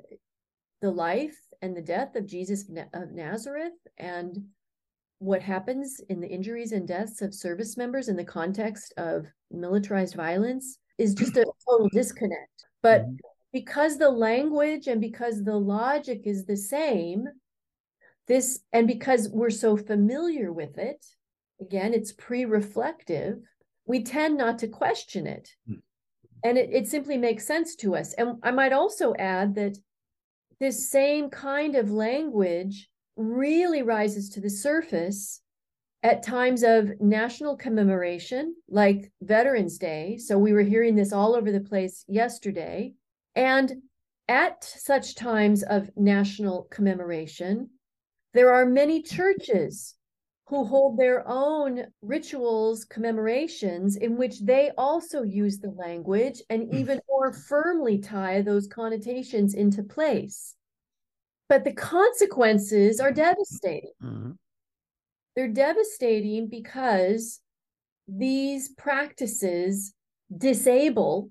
[0.83, 4.39] the life and the death of Jesus of Nazareth and
[5.18, 10.14] what happens in the injuries and deaths of service members in the context of militarized
[10.14, 12.66] violence is just a total disconnect.
[12.83, 13.16] But mm-hmm.
[13.53, 17.27] Because the language and because the logic is the same,
[18.29, 21.05] this and because we're so familiar with it,
[21.61, 23.41] again, it's pre reflective,
[23.87, 25.51] we tend not to question it.
[25.69, 25.81] Mm
[26.43, 28.13] and it, it simply makes sense to us.
[28.15, 29.77] And I might also add that
[30.59, 35.41] this same kind of language really rises to the surface
[36.03, 40.17] at times of national commemoration, like Veterans Day.
[40.17, 42.95] So we were hearing this all over the place yesterday.
[43.41, 43.72] And
[44.28, 47.70] at such times of national commemoration,
[48.34, 49.95] there are many churches
[50.49, 56.76] who hold their own rituals, commemorations, in which they also use the language and hmm.
[56.76, 60.55] even more firmly tie those connotations into place.
[61.49, 63.93] But the consequences are devastating.
[64.03, 64.32] Mm-hmm.
[65.34, 67.41] They're devastating because
[68.07, 69.95] these practices
[70.36, 71.30] disable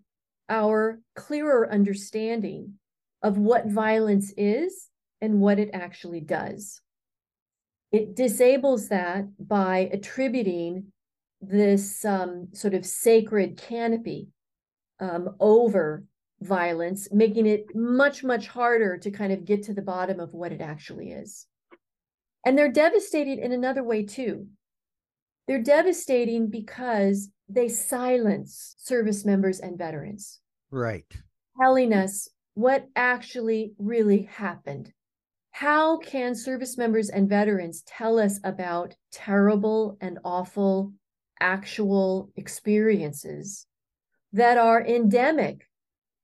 [0.49, 2.73] our clearer understanding
[3.21, 4.89] of what violence is
[5.21, 6.81] and what it actually does
[7.91, 10.91] it disables that by attributing
[11.41, 14.27] this um, sort of sacred canopy
[14.99, 16.03] um, over
[16.41, 20.51] violence, making it much, much harder to kind of get to the bottom of what
[20.51, 21.47] it actually is.
[22.45, 24.47] And they're devastating in another way, too.
[25.47, 30.39] They're devastating because they silence service members and veterans.
[30.71, 31.05] Right.
[31.59, 34.93] Telling us what actually really happened
[35.59, 40.93] how can service members and veterans tell us about terrible and awful
[41.41, 43.65] actual experiences
[44.31, 45.67] that are endemic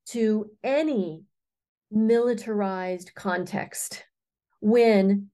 [0.05, 1.23] to any
[1.91, 4.05] militarized context
[4.61, 5.27] when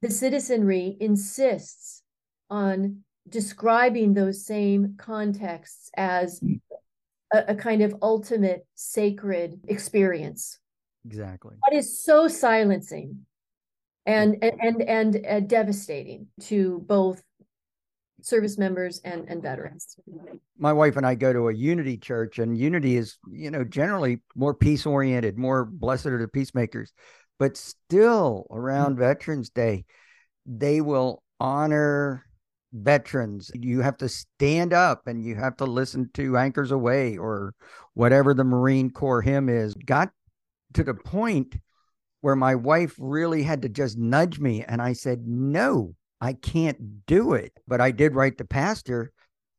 [0.00, 2.02] the citizenry insists
[2.48, 6.40] on describing those same contexts as
[7.32, 10.58] a, a, kind of ultimate sacred experience
[11.08, 11.56] Exactly.
[11.68, 13.24] That is so silencing
[14.04, 17.22] and and and, and uh, devastating to both
[18.20, 19.96] service members and and veterans.
[20.58, 24.20] My wife and I go to a Unity church, and Unity is you know generally
[24.34, 26.92] more peace oriented, more blessed are the peacemakers,
[27.38, 29.04] but still around mm-hmm.
[29.04, 29.86] Veterans Day,
[30.44, 32.26] they will honor
[32.72, 33.50] veterans.
[33.54, 37.54] You have to stand up and you have to listen to Anchors Aweigh or
[37.94, 39.74] whatever the Marine Corps hymn is.
[39.74, 40.10] Got
[40.74, 41.56] to the point
[42.20, 44.64] where my wife really had to just nudge me.
[44.64, 47.52] And I said, No, I can't do it.
[47.66, 49.12] But I did write the pastor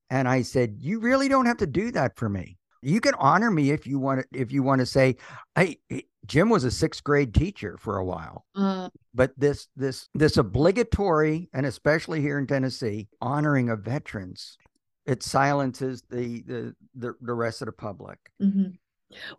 [0.10, 2.59] and I said, You really don't have to do that for me.
[2.82, 5.18] You can honor me if you want to, if you want to say,
[5.56, 5.80] Hey,
[6.26, 8.46] Jim was a sixth grade teacher for a while.
[8.56, 14.58] Uh, but this this this obligatory, and especially here in Tennessee, honoring of veterans,
[15.06, 18.20] it silences the the the, the rest of the public.
[18.42, 18.76] Mm-hmm.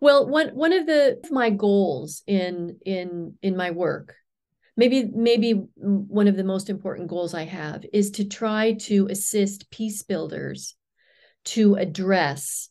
[0.01, 4.15] Well, one one of the my goals in in in my work,
[4.75, 9.71] maybe maybe one of the most important goals I have is to try to assist
[9.71, 10.75] peace builders
[11.43, 12.69] to address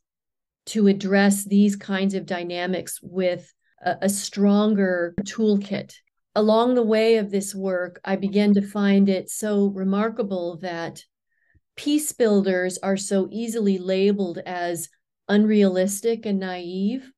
[0.66, 3.52] to address these kinds of dynamics with
[3.84, 5.94] a, a stronger toolkit.
[6.34, 11.02] Along the way of this work, I began to find it so remarkable that
[11.76, 14.88] peace builders are so easily labeled as
[15.28, 17.11] unrealistic and naive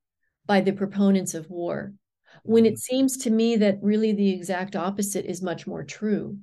[0.46, 1.94] by the proponents of war,
[2.42, 2.76] when it mm-hmm.
[2.76, 6.38] seems to me that really the exact opposite is much more true.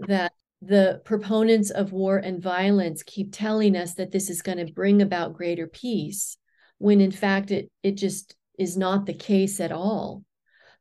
[0.00, 0.32] That
[0.62, 5.02] the proponents of war and violence keep telling us that this is going to bring
[5.02, 6.38] about greater peace,
[6.78, 10.24] when in fact it, it just is not the case at all.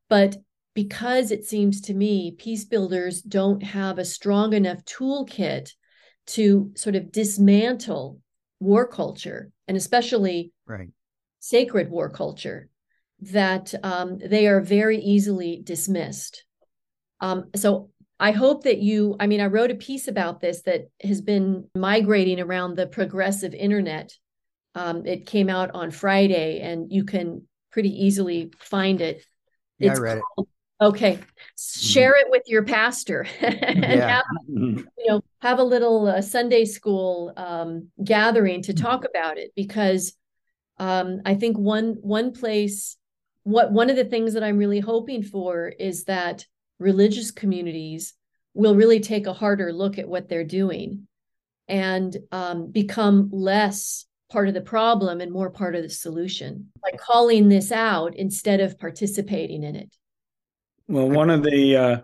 [0.10, 0.38] But
[0.76, 5.72] because it seems to me peace builders don't have a strong enough toolkit
[6.28, 8.20] to sort of dismantle
[8.60, 10.90] war culture and especially right.
[11.40, 12.70] sacred war culture
[13.22, 16.44] that um, they are very easily dismissed
[17.22, 17.90] um, so
[18.20, 21.68] i hope that you i mean i wrote a piece about this that has been
[21.76, 24.14] migrating around the progressive internet
[24.76, 29.26] um, it came out on friday and you can pretty easily find it
[29.78, 31.20] yeah, it's I read called, it Okay,
[31.58, 32.28] share mm-hmm.
[32.28, 34.16] it with your pastor and yeah.
[34.16, 34.80] have, mm-hmm.
[34.98, 39.18] you know have a little uh, Sunday school um, gathering to talk mm-hmm.
[39.18, 40.18] about it because
[40.78, 42.98] um, I think one one place
[43.44, 46.46] what one of the things that I'm really hoping for is that
[46.80, 48.14] religious communities
[48.54, 51.08] will really take a harder look at what they're doing
[51.68, 56.92] and um, become less part of the problem and more part of the solution by
[56.98, 59.96] calling this out instead of participating in it
[60.88, 61.98] well, one of the uh,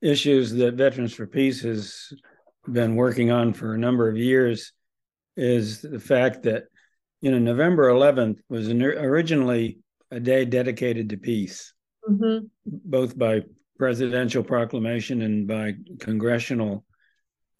[0.00, 2.12] issues that Veterans for Peace has
[2.70, 4.72] been working on for a number of years
[5.36, 6.64] is the fact that
[7.20, 9.78] you know November 11th was originally
[10.10, 11.74] a day dedicated to peace,
[12.08, 12.46] mm-hmm.
[12.64, 13.42] both by
[13.78, 16.84] presidential proclamation and by congressional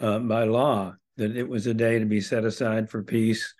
[0.00, 3.54] uh, by law that it was a day to be set aside for peace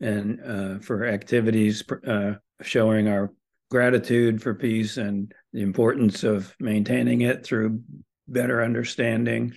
[0.00, 2.32] and uh, for activities uh,
[2.62, 3.32] showing our
[3.70, 7.80] gratitude for peace and the importance of maintaining it through
[8.26, 9.54] better understanding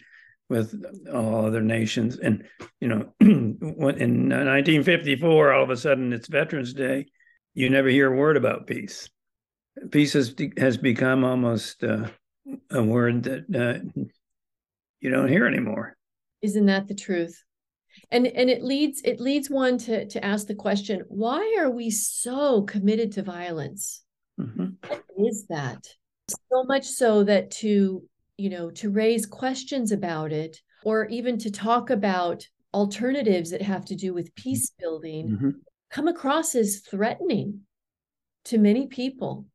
[0.49, 0.83] with
[1.13, 2.17] all other nations.
[2.17, 2.43] And,
[2.81, 7.07] you know, in 1954, all of a sudden it's Veterans Day,
[7.53, 9.09] you never hear a word about peace.
[9.91, 12.07] Peace has, has become almost uh,
[12.69, 14.01] a word that uh,
[14.99, 15.95] you don't hear anymore.
[16.41, 17.43] Isn't that the truth?
[18.11, 21.89] and and it leads it leads one to to ask the question why are we
[21.89, 24.03] so committed to violence
[24.39, 24.67] mm-hmm.
[24.87, 25.87] what is that
[26.29, 28.03] so much so that to
[28.37, 33.85] you know to raise questions about it or even to talk about alternatives that have
[33.85, 35.49] to do with peace building mm-hmm.
[35.89, 37.61] come across as threatening
[38.45, 39.45] to many people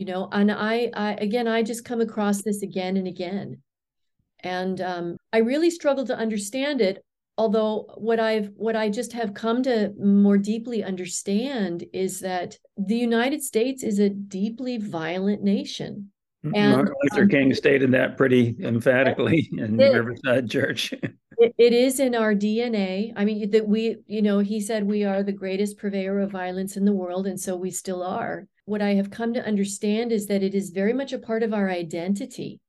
[0.00, 3.60] you know and I, I again i just come across this again and again
[4.42, 7.04] and um, i really struggle to understand it
[7.36, 12.96] although what i've what i just have come to more deeply understand is that the
[12.96, 16.10] united states is a deeply violent nation
[16.42, 20.90] and Martin Luther um, King stated that pretty emphatically in it, Riverside Church.
[21.38, 23.12] it, it is in our DNA.
[23.14, 26.78] I mean, that we, you know, he said we are the greatest purveyor of violence
[26.78, 28.46] in the world, and so we still are.
[28.70, 31.52] What I have come to understand is that it is very much a part of
[31.52, 32.60] our identity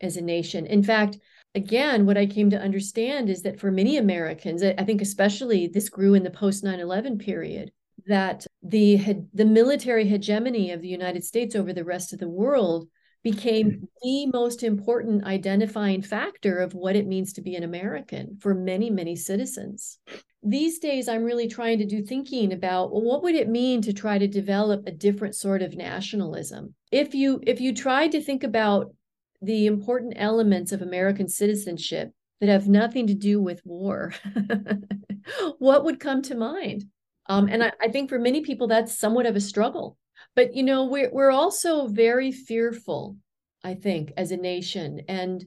[0.00, 0.64] as a nation.
[0.64, 1.18] In fact,
[1.56, 5.88] again, what I came to understand is that for many Americans, I think especially this
[5.88, 7.72] grew in the post 9 11 period,
[8.06, 12.86] that the, the military hegemony of the United States over the rest of the world
[13.24, 13.84] became mm-hmm.
[14.02, 18.88] the most important identifying factor of what it means to be an American for many,
[18.88, 19.98] many citizens.
[20.42, 23.92] These days, I'm really trying to do thinking about well, what would it mean to
[23.92, 26.74] try to develop a different sort of nationalism?
[26.90, 28.94] If you if you tried to think about
[29.42, 34.14] the important elements of American citizenship that have nothing to do with war,
[35.58, 36.84] what would come to mind?
[37.26, 39.98] Um, and I, I think for many people, that's somewhat of a struggle.
[40.34, 43.16] But you know, we're we're also very fearful,
[43.62, 45.02] I think, as a nation.
[45.06, 45.44] And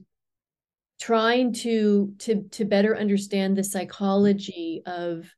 [1.00, 5.28] trying to to to better understand the psychology of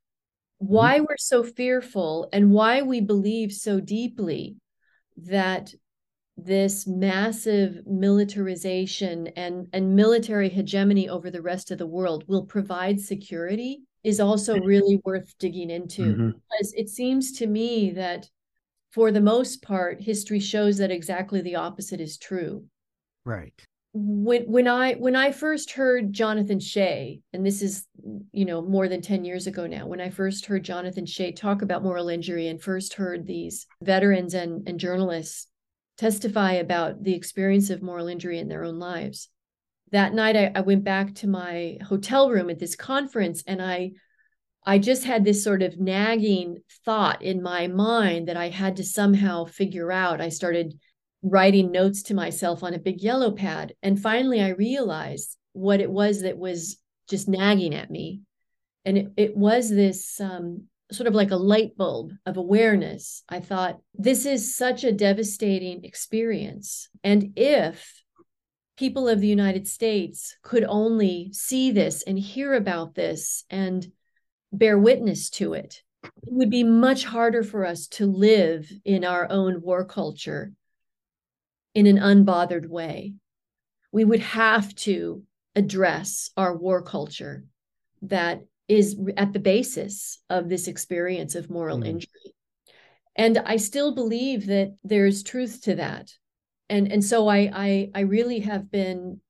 [0.59, 4.57] why we're so fearful and why we believe so deeply
[5.17, 5.75] that
[6.37, 13.01] this massive militarization and and military hegemony over the rest of the world will provide
[13.01, 16.35] security is also really worth digging into Mhm.
[16.35, 18.31] because it seems to me that
[18.91, 22.67] for the most part history shows that exactly the opposite is true
[23.25, 23.66] Right.
[23.99, 27.87] When when I when I first heard Jonathan Shay, and this is
[28.31, 31.63] you know more than 10 years ago now, when I first heard Jonathan Shay talk
[31.63, 35.47] about moral injury and first heard these veterans and, and journalists
[35.97, 39.31] testify about the experience of moral injury in their own lives.
[39.93, 43.93] That night I, I went back to my hotel room at this conference and I
[44.67, 48.85] I just had this sort of nagging thought in my mind that I had to
[48.85, 50.21] somehow figure out.
[50.21, 50.79] I started
[51.29, 53.75] writing notes to myself on a big yellow pad.
[53.83, 58.21] And finally, I realized what it was that was just nagging at me.
[58.85, 63.25] And it, it was this um, sort of like a light bulb of awareness.
[63.29, 66.89] I thought, this is such a devastating experience.
[67.03, 68.03] And if
[68.77, 73.87] people of the United States could only see this and hear about this and
[74.53, 79.27] bear witness to it, it would be much harder for us to live in our
[79.29, 80.53] own war culture
[81.77, 83.13] in an unbothered way.
[83.93, 85.23] We would have to
[85.55, 87.45] address our war culture
[88.01, 91.87] that is at the basis of this experience of moral Mm.
[91.87, 92.35] injury.
[93.15, 96.13] And I still believe that there's truth to that.
[96.71, 99.21] And and so I I I really have been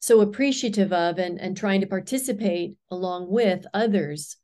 [0.00, 4.36] so appreciative of and, and trying to participate along with others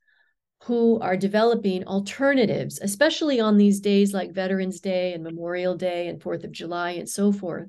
[0.64, 6.22] who are developing alternatives, especially on these days like Veterans Day and Memorial Day and
[6.22, 7.68] Fourth of July and so forth,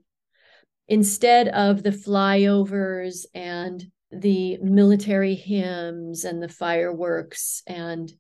[0.87, 8.11] instead of the flyovers and the military hymns and the fireworks and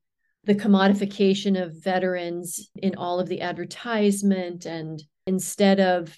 [0.45, 6.17] the commodification of veterans in all of the advertisement and instead of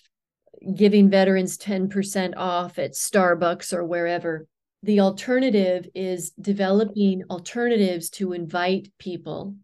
[0.76, 4.48] giving veterans 10% off at Starbucks or wherever
[4.84, 7.32] the alternative is developing mm-hmm.
[7.32, 9.56] alternatives to invite people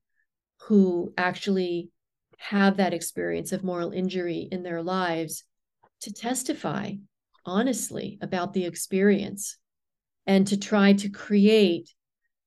[0.63, 1.91] who actually
[2.37, 5.43] have that experience of moral injury in their lives
[6.01, 6.93] to testify
[7.45, 9.57] honestly about the experience
[10.25, 11.93] and to try to create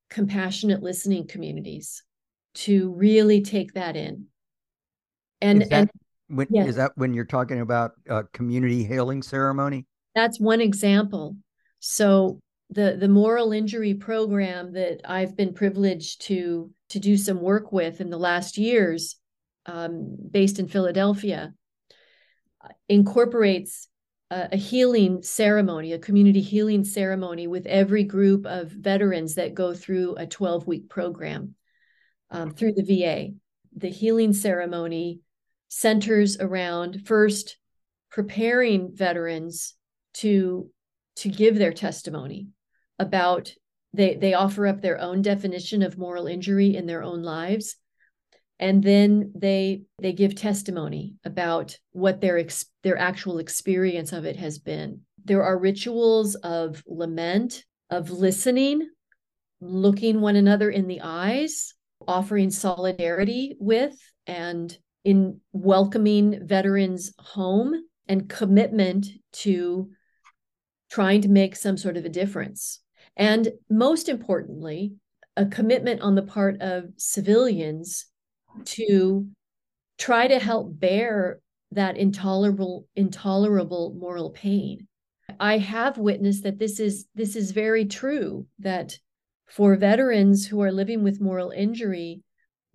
[0.08, 2.02] compassionate listening communities
[2.54, 4.26] to really take that in
[5.40, 5.90] and is that, and
[6.28, 6.68] when, yes.
[6.68, 9.86] is that when you're talking about a community healing ceremony?
[10.14, 11.36] that's one example
[11.80, 12.38] so
[12.72, 18.00] the the moral injury program that I've been privileged to to do some work with
[18.00, 19.16] in the last years,
[19.66, 21.52] um, based in Philadelphia,
[22.88, 23.88] incorporates
[24.30, 29.74] a, a healing ceremony, a community healing ceremony with every group of veterans that go
[29.74, 31.54] through a 12 week program
[32.30, 33.28] um, through the VA.
[33.76, 35.20] The healing ceremony
[35.68, 37.58] centers around first
[38.10, 39.74] preparing veterans
[40.14, 40.70] to
[41.16, 42.48] to give their testimony
[42.98, 43.52] about
[43.92, 47.76] they they offer up their own definition of moral injury in their own lives.
[48.58, 54.36] And then they they give testimony about what their ex, their actual experience of it
[54.36, 55.00] has been.
[55.24, 58.88] There are rituals of lament of listening
[59.60, 61.74] looking one another in the eyes
[62.08, 63.94] offering solidarity with
[64.26, 67.74] and in welcoming veterans home
[68.08, 69.88] and commitment to
[70.92, 72.80] trying to make some sort of a difference.
[73.16, 74.92] And most importantly,
[75.38, 78.04] a commitment on the part of civilians
[78.66, 79.26] to
[79.96, 81.40] try to help bear
[81.70, 84.86] that intolerable intolerable moral pain.
[85.40, 88.98] I have witnessed that this is this is very true that
[89.46, 92.20] for veterans who are living with moral injury,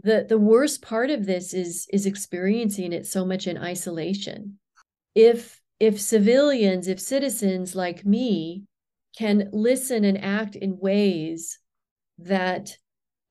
[0.01, 4.57] the the worst part of this is is experiencing it so much in isolation.
[5.13, 8.63] If if civilians, if citizens like me
[9.17, 11.59] can listen and act in ways
[12.19, 12.77] that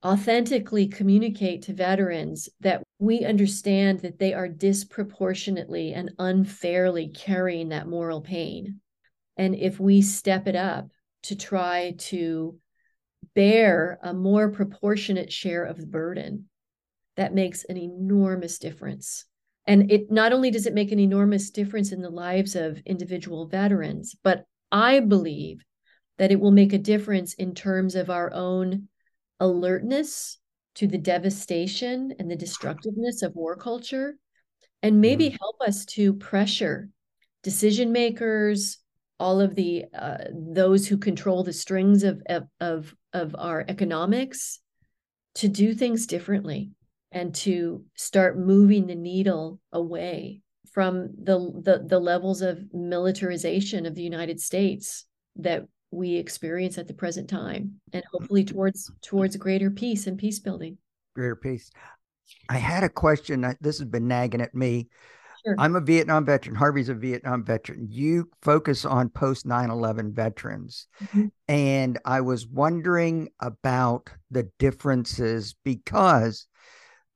[0.05, 7.89] authentically communicate to veterans that we understand that they are disproportionately and unfairly carrying that
[7.89, 8.81] moral pain.
[9.37, 10.89] And if we step it up
[11.25, 12.57] to try to
[13.35, 16.49] bear a more proportionate share of the burden,
[17.17, 19.25] that makes an enormous difference.
[19.67, 23.47] And it not only does it make an enormous difference in the lives of individual
[23.49, 25.65] veterans, but I believe
[26.19, 28.89] that it will make a difference in terms of our own
[29.41, 30.39] alertness
[30.77, 34.17] to the devastation and the destructiveness of war culture,
[34.83, 35.37] and maybe Mhm.
[35.41, 36.89] help us to pressure
[37.43, 38.79] decision makers,
[39.19, 42.23] all of the uh, those who control the strings of
[42.61, 44.61] of of our economics
[45.35, 46.71] to do things differently
[47.17, 53.95] and to start moving the needle away from the, the the levels of militarization of
[53.95, 55.07] the United States
[55.37, 60.39] that we experience at the present time and hopefully towards towards greater peace and peace
[60.39, 60.77] building.
[61.15, 61.71] Greater peace.
[62.51, 63.41] I had a question.
[63.63, 64.89] This has been nagging at me.
[65.45, 65.55] Sure.
[65.59, 66.57] i'm a vietnam veteran.
[66.57, 67.87] Harvey's a vietnam veteran.
[67.89, 70.87] You focus on post 9-11 veterans.
[71.05, 71.31] Mhm.
[71.49, 76.47] and i was wondering about the differences because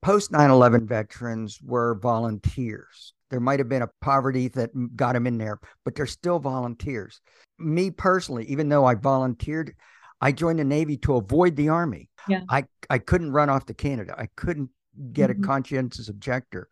[0.03, 5.39] post 9-11 veterans were volunteers there might have been a poverty that got them in
[5.39, 7.21] there but they're still volunteers
[7.59, 9.75] me personally even though i volunteered
[10.21, 12.43] i joined the navy to avoid the army Yeah.
[12.49, 14.71] i i couldn't run off to canada i couldn't
[15.13, 15.39] get Mhm.
[15.45, 16.69] a conscientious objector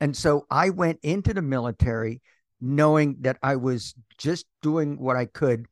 [0.00, 2.20] and so i went into the military
[2.60, 5.66] knowing that i was just doing what i could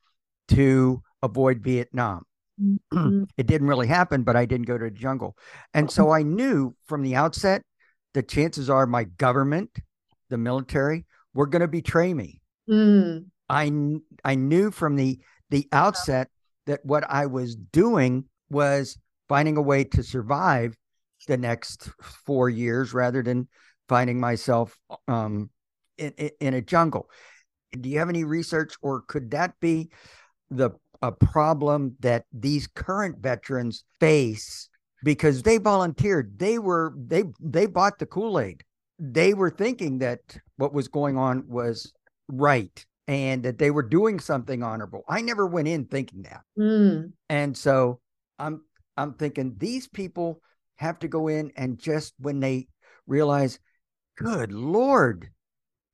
[0.49, 2.25] to avoid vietnam.
[3.37, 5.37] It didn't really happen but i didn't go to the jungle.
[5.75, 7.63] And so i knew from the outset
[8.15, 9.71] the chances are my government
[10.29, 12.41] the military were going to betray me.
[12.69, 13.73] Mm, I
[14.25, 15.19] I knew from the
[15.51, 16.29] the outset
[16.67, 18.99] that what I was doing was
[19.29, 20.77] finding a way to survive
[21.27, 23.49] the next four years rather than
[23.89, 25.51] finding myself um,
[25.97, 27.09] in, in in a jungle.
[27.79, 29.91] Do you have any research, or could that be
[30.51, 30.71] the
[31.03, 34.69] a problem that these current veterans face
[35.05, 36.39] because they volunteered?
[36.39, 38.65] They were they they bought the Kool Aid.
[38.99, 40.21] They were thinking that
[40.57, 41.93] what was going on was
[42.29, 45.05] right and that they were doing something honorable.
[45.09, 46.43] I never went in thinking that.
[46.59, 48.01] mm, And so
[48.39, 48.63] I'm
[48.97, 50.41] I'm thinking these people
[50.77, 52.69] have to go in and just when they
[53.07, 53.59] realize,
[54.17, 55.31] good Lord,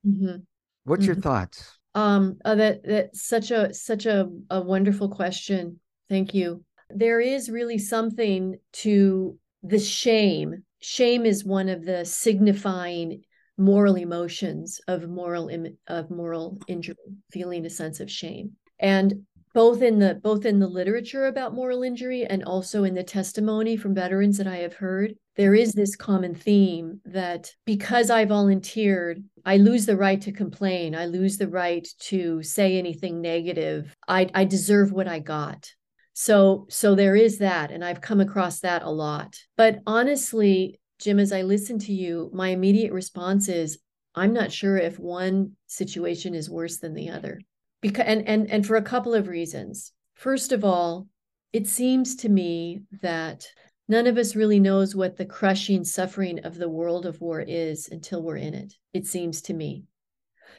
[0.05, 0.46] mhm.
[0.84, 1.22] what's your Mhm.
[1.22, 1.78] thoughts?
[1.95, 5.80] Um, uh, that that's such a such a, a wonderful question.
[6.09, 6.64] Thank you.
[6.90, 10.64] There is really something to the shame.
[10.80, 13.22] Shame is one of the signifying
[13.57, 16.97] moral emotions of moral Im- of moral injury,
[17.30, 18.53] feeling a sense of shame.
[18.78, 19.24] And
[19.55, 23.76] both in the both in the literature about moral injury and also in the testimony
[23.76, 29.22] from veterans that I have heard, there is this common theme that because I volunteered,
[29.44, 30.94] I lose the right to complain.
[30.94, 33.94] I lose the right to say anything negative.
[34.09, 35.70] I, I deserve what I got.
[36.12, 39.38] So so there is that, and I've come across that a lot.
[39.57, 43.78] But honestly, Jim, as I listen to you, my immediate response is
[44.16, 47.40] I'm not sure if one situation is worse than the other.
[47.85, 49.93] Because and and and for a couple of reasons.
[50.14, 51.07] First of all,
[51.53, 53.47] it seems to me that
[53.89, 57.91] none of us really knows what the crushing suffering of the world of war is
[57.91, 58.72] until we're in it.
[58.95, 59.85] It seems to me.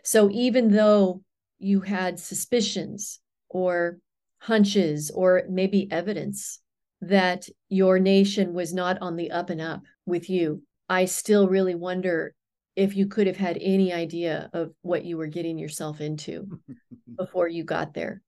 [0.04, 1.24] So even though
[1.58, 3.20] you had suspicions
[3.50, 3.98] or
[4.38, 6.60] hunches or maybe evidence
[7.02, 11.74] that your nation was not on the up and up with you, I still really
[11.74, 12.36] wonder
[12.76, 16.60] if you could have had any idea of what you were getting yourself into
[17.18, 18.22] before you got there.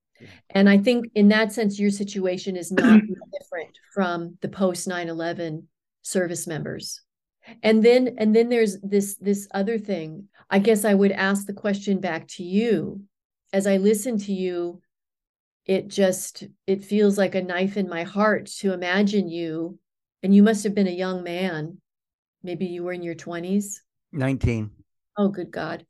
[0.50, 3.02] And I think in that sense, your situation is not
[3.40, 5.64] different from the post 9-11
[6.02, 7.02] service members.
[7.64, 10.28] And then and then there's this this other thing.
[10.50, 13.02] I guess I would ask the question back to you.
[13.54, 14.82] As I listen to you,
[15.66, 19.80] it just it feels like a knife in my heart to imagine you,
[20.24, 21.78] and you must have been a young man.
[22.44, 23.80] Maybe you were in your 20s.
[24.18, 24.72] 19.
[25.18, 25.86] Oh, good God.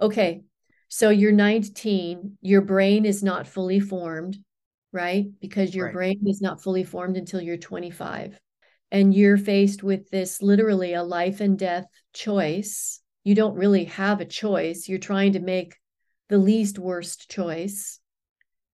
[0.00, 0.42] Okay.
[0.88, 4.38] So you're 19, your brain is not fully formed,
[4.92, 5.26] right?
[5.40, 5.94] Because your Right.
[5.94, 8.38] brain is not fully formed until you're 25.
[8.90, 13.00] And you're faced with this literally a life and death choice.
[13.24, 14.88] You don't really have a choice.
[14.88, 15.74] You're trying to make
[16.28, 17.98] the least worst choice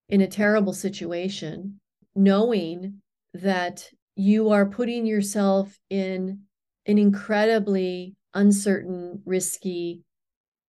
[0.08, 1.80] in a terrible situation,
[2.14, 3.00] knowing
[3.32, 6.40] that you are putting yourself in
[6.84, 10.02] an incredibly uncertain, risky,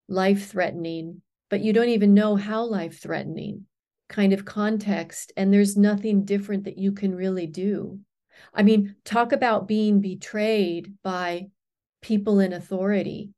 [0.08, 3.66] life threatening, but you don't even know how life threatening
[4.08, 5.32] kind of context.
[5.36, 7.98] And there's nothing different that you can really do.
[8.54, 11.48] I mean, talk about being betrayed by
[12.02, 13.30] people in authority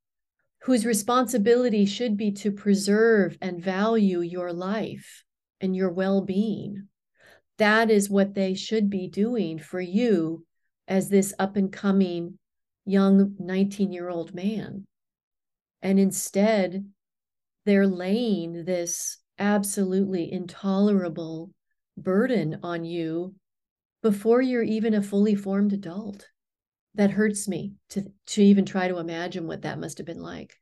[0.62, 5.22] whose responsibility should be to preserve and value your life
[5.60, 6.88] and your well being.
[7.58, 10.44] That is what they should be doing for you
[10.88, 12.38] as this up and coming
[12.84, 14.86] young 19 year old man.
[15.82, 16.86] And instead,
[17.66, 21.50] they're laying this absolutely intolerable
[21.96, 23.34] burden on you
[24.02, 26.28] before you're even a fully formed adult.
[26.96, 30.54] That hurts me to, to even try to imagine what that must have been like.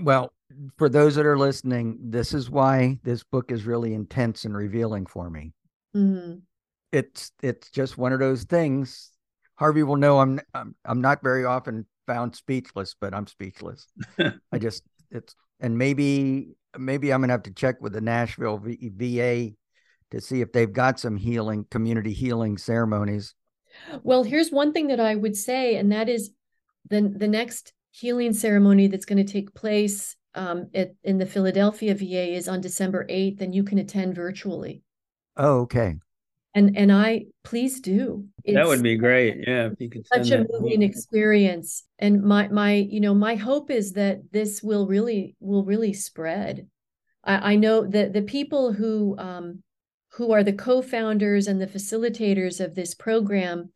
[0.00, 0.32] Well,
[0.76, 5.06] for those that are listening, this is why this book is really intense and revealing
[5.06, 5.52] for me.
[5.94, 6.38] Mm-hmm.
[6.90, 9.11] It's it's just one of those things.
[9.62, 13.86] Harvey will know I'm I'm I'm not very often found speechless, but I'm speechless.
[14.18, 14.82] I just
[15.12, 19.54] it's and maybe maybe I'm gonna have to check with the Nashville v- VA
[20.10, 23.36] to see if they've got some healing community healing ceremonies.
[24.02, 26.32] Well, here's one thing that I would say, and that is
[26.90, 31.94] the the next healing ceremony that's going to take place um, at, in the Philadelphia
[31.94, 34.82] VA is on December 8th, and you can attend virtually.
[35.36, 35.94] Oh, okay.
[36.54, 38.26] And and I please do.
[38.44, 39.44] It's that would be great.
[39.46, 40.06] Yeah, if you could.
[40.06, 44.86] Such a moving experience, and my my you know my hope is that this will
[44.86, 46.68] really will really spread.
[47.24, 49.62] I, I know that the people who um,
[50.10, 53.70] who are the co-founders and the facilitators of this program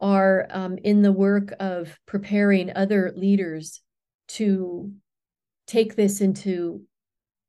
[0.00, 3.82] are um, in the work of preparing other leaders
[4.28, 4.92] to
[5.66, 6.82] take this into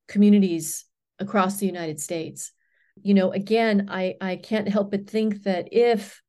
[0.07, 0.85] communities
[1.19, 2.51] across the United States.
[3.03, 6.21] You know, again, I, I can't help but think that if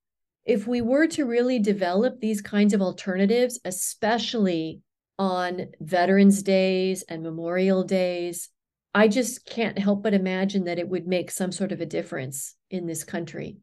[0.45, 4.81] if we were to really develop these kinds of alternatives, especially
[5.19, 8.49] on Veterans Days and Memorial Days,
[8.95, 12.55] I just can't help but imagine that it would make some sort of a difference
[12.71, 13.59] in this country.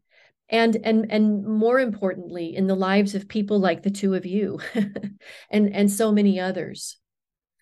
[0.47, 4.59] And and and more importantly in the lives of people like the two of you
[5.49, 6.97] and and so many others.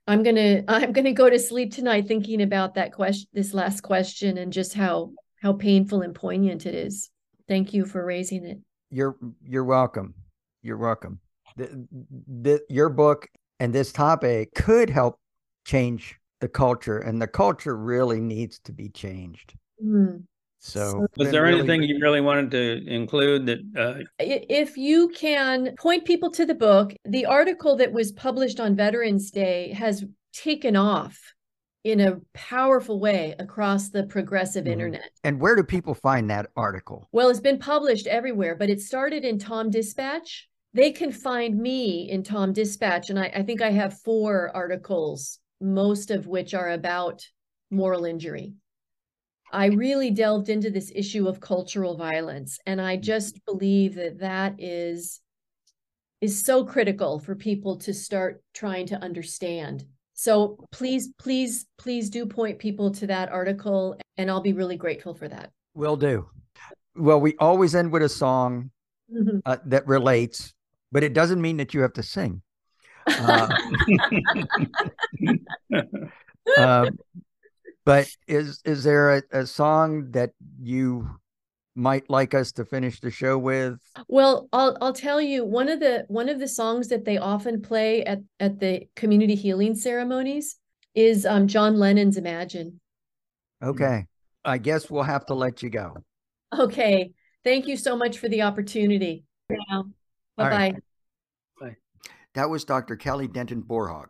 [0.06, 3.54] I'm going to i'm going to go to sleep tonight thinking about that question this
[3.54, 5.14] last question and just how
[5.44, 7.12] how painful and poignant it is.
[7.48, 8.60] Thank you for raising it.
[8.90, 10.16] You're you're welcome.
[10.62, 11.20] You're welcome.
[11.58, 11.86] The,
[12.42, 13.28] the, your book
[13.60, 15.20] and this topic could help
[15.66, 19.54] change the culture and the culture really needs to be changed.
[19.84, 20.24] Mm.
[20.60, 23.60] So, was there really anything you really wanted to include that?
[23.78, 24.04] Uh...
[24.20, 29.30] If you can point people to the book, the article that was published on Veterans
[29.30, 31.34] Day has taken off
[31.84, 34.74] in a powerful way across the progressive mm-hmm.
[34.74, 35.12] internet.
[35.24, 37.10] And where do people find that article?
[37.12, 40.50] Well, it's been published everywhere, but it started in Tom Dispatch.
[40.74, 45.40] They can find me in Tom Dispatch, and I, I think I have four articles,
[45.62, 47.24] most of which are about
[47.70, 48.54] moral injury.
[49.52, 53.04] I really delved into this issue of cultural violence, and I mm-hmm.
[53.04, 55.20] just believe that that is
[56.22, 59.84] is so critical for people to start trying to understand.
[60.14, 65.14] So please, please, please do point people to that article, and I'll be really grateful
[65.14, 65.52] for that.
[65.74, 66.30] Will do.
[66.96, 68.70] Well, we always end with a song
[69.12, 69.40] mm-hmm.
[69.46, 70.54] uh, that relates,
[70.92, 72.42] but it doesn't mean that you have to sing.
[73.08, 73.50] Uh,
[76.58, 76.90] uh,
[77.86, 81.10] but is is there a, a song that you
[81.76, 83.80] might like us to finish the show with?
[84.08, 87.62] Well, I'll I'll tell you one of the one of the songs that they often
[87.62, 90.58] play at at the community healing ceremonies
[90.96, 92.80] is um, John Lennon's Imagine.
[93.64, 94.06] Okay.
[94.46, 95.96] I guess we'll have to let you go.
[96.58, 97.12] Okay.
[97.44, 99.24] Thank you so much for the opportunity.
[99.50, 99.56] Bye
[100.38, 100.50] bye.
[100.50, 100.76] Right.
[101.60, 101.76] Bye.
[102.36, 102.96] That was Dr.
[102.96, 104.08] Kelly Denton Borhaug.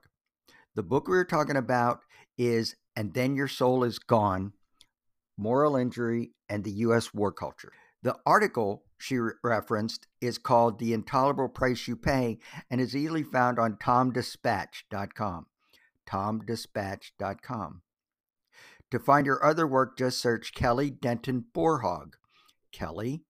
[0.76, 2.00] The book we were talking about
[2.38, 4.54] is and then your soul is gone
[5.38, 7.16] moral injury and the U.S.
[7.16, 7.72] war culture.
[8.04, 12.38] The article she re- referenced is called The Intolerable Price You Pay
[12.70, 15.48] and is easily found on tomdispatch.com.
[16.08, 17.82] Tomdispatch.com.
[18.92, 22.14] To find her other work, just search Kelly Denton Borhaug.
[22.72, 23.24] Kelly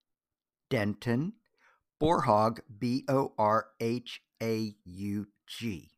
[0.69, 1.33] Denton
[2.01, 5.91] Borhaug, B O R H A U G.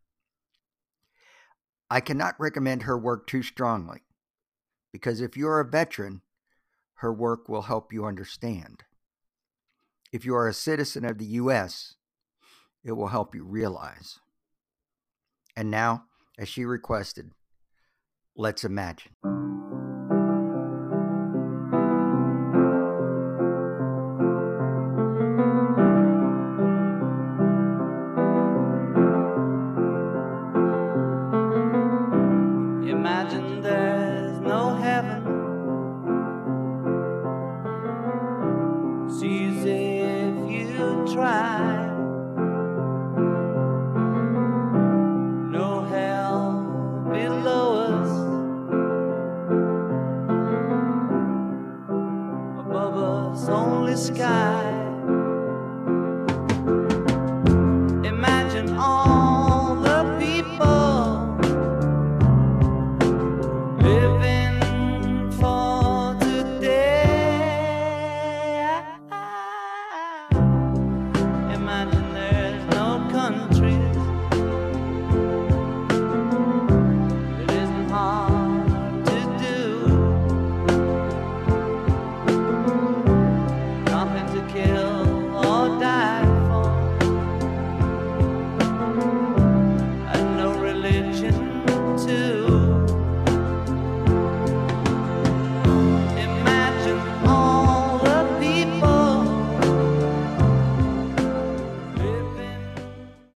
[1.89, 4.01] I cannot recommend her work too strongly
[4.91, 6.21] because if you're a veteran,
[6.95, 8.83] her work will help you understand.
[10.11, 11.95] If you are a citizen of the U.S.,
[12.83, 14.19] it will help you realize.
[15.55, 16.05] And now,
[16.37, 17.31] as she requested,
[18.35, 19.11] let's imagine.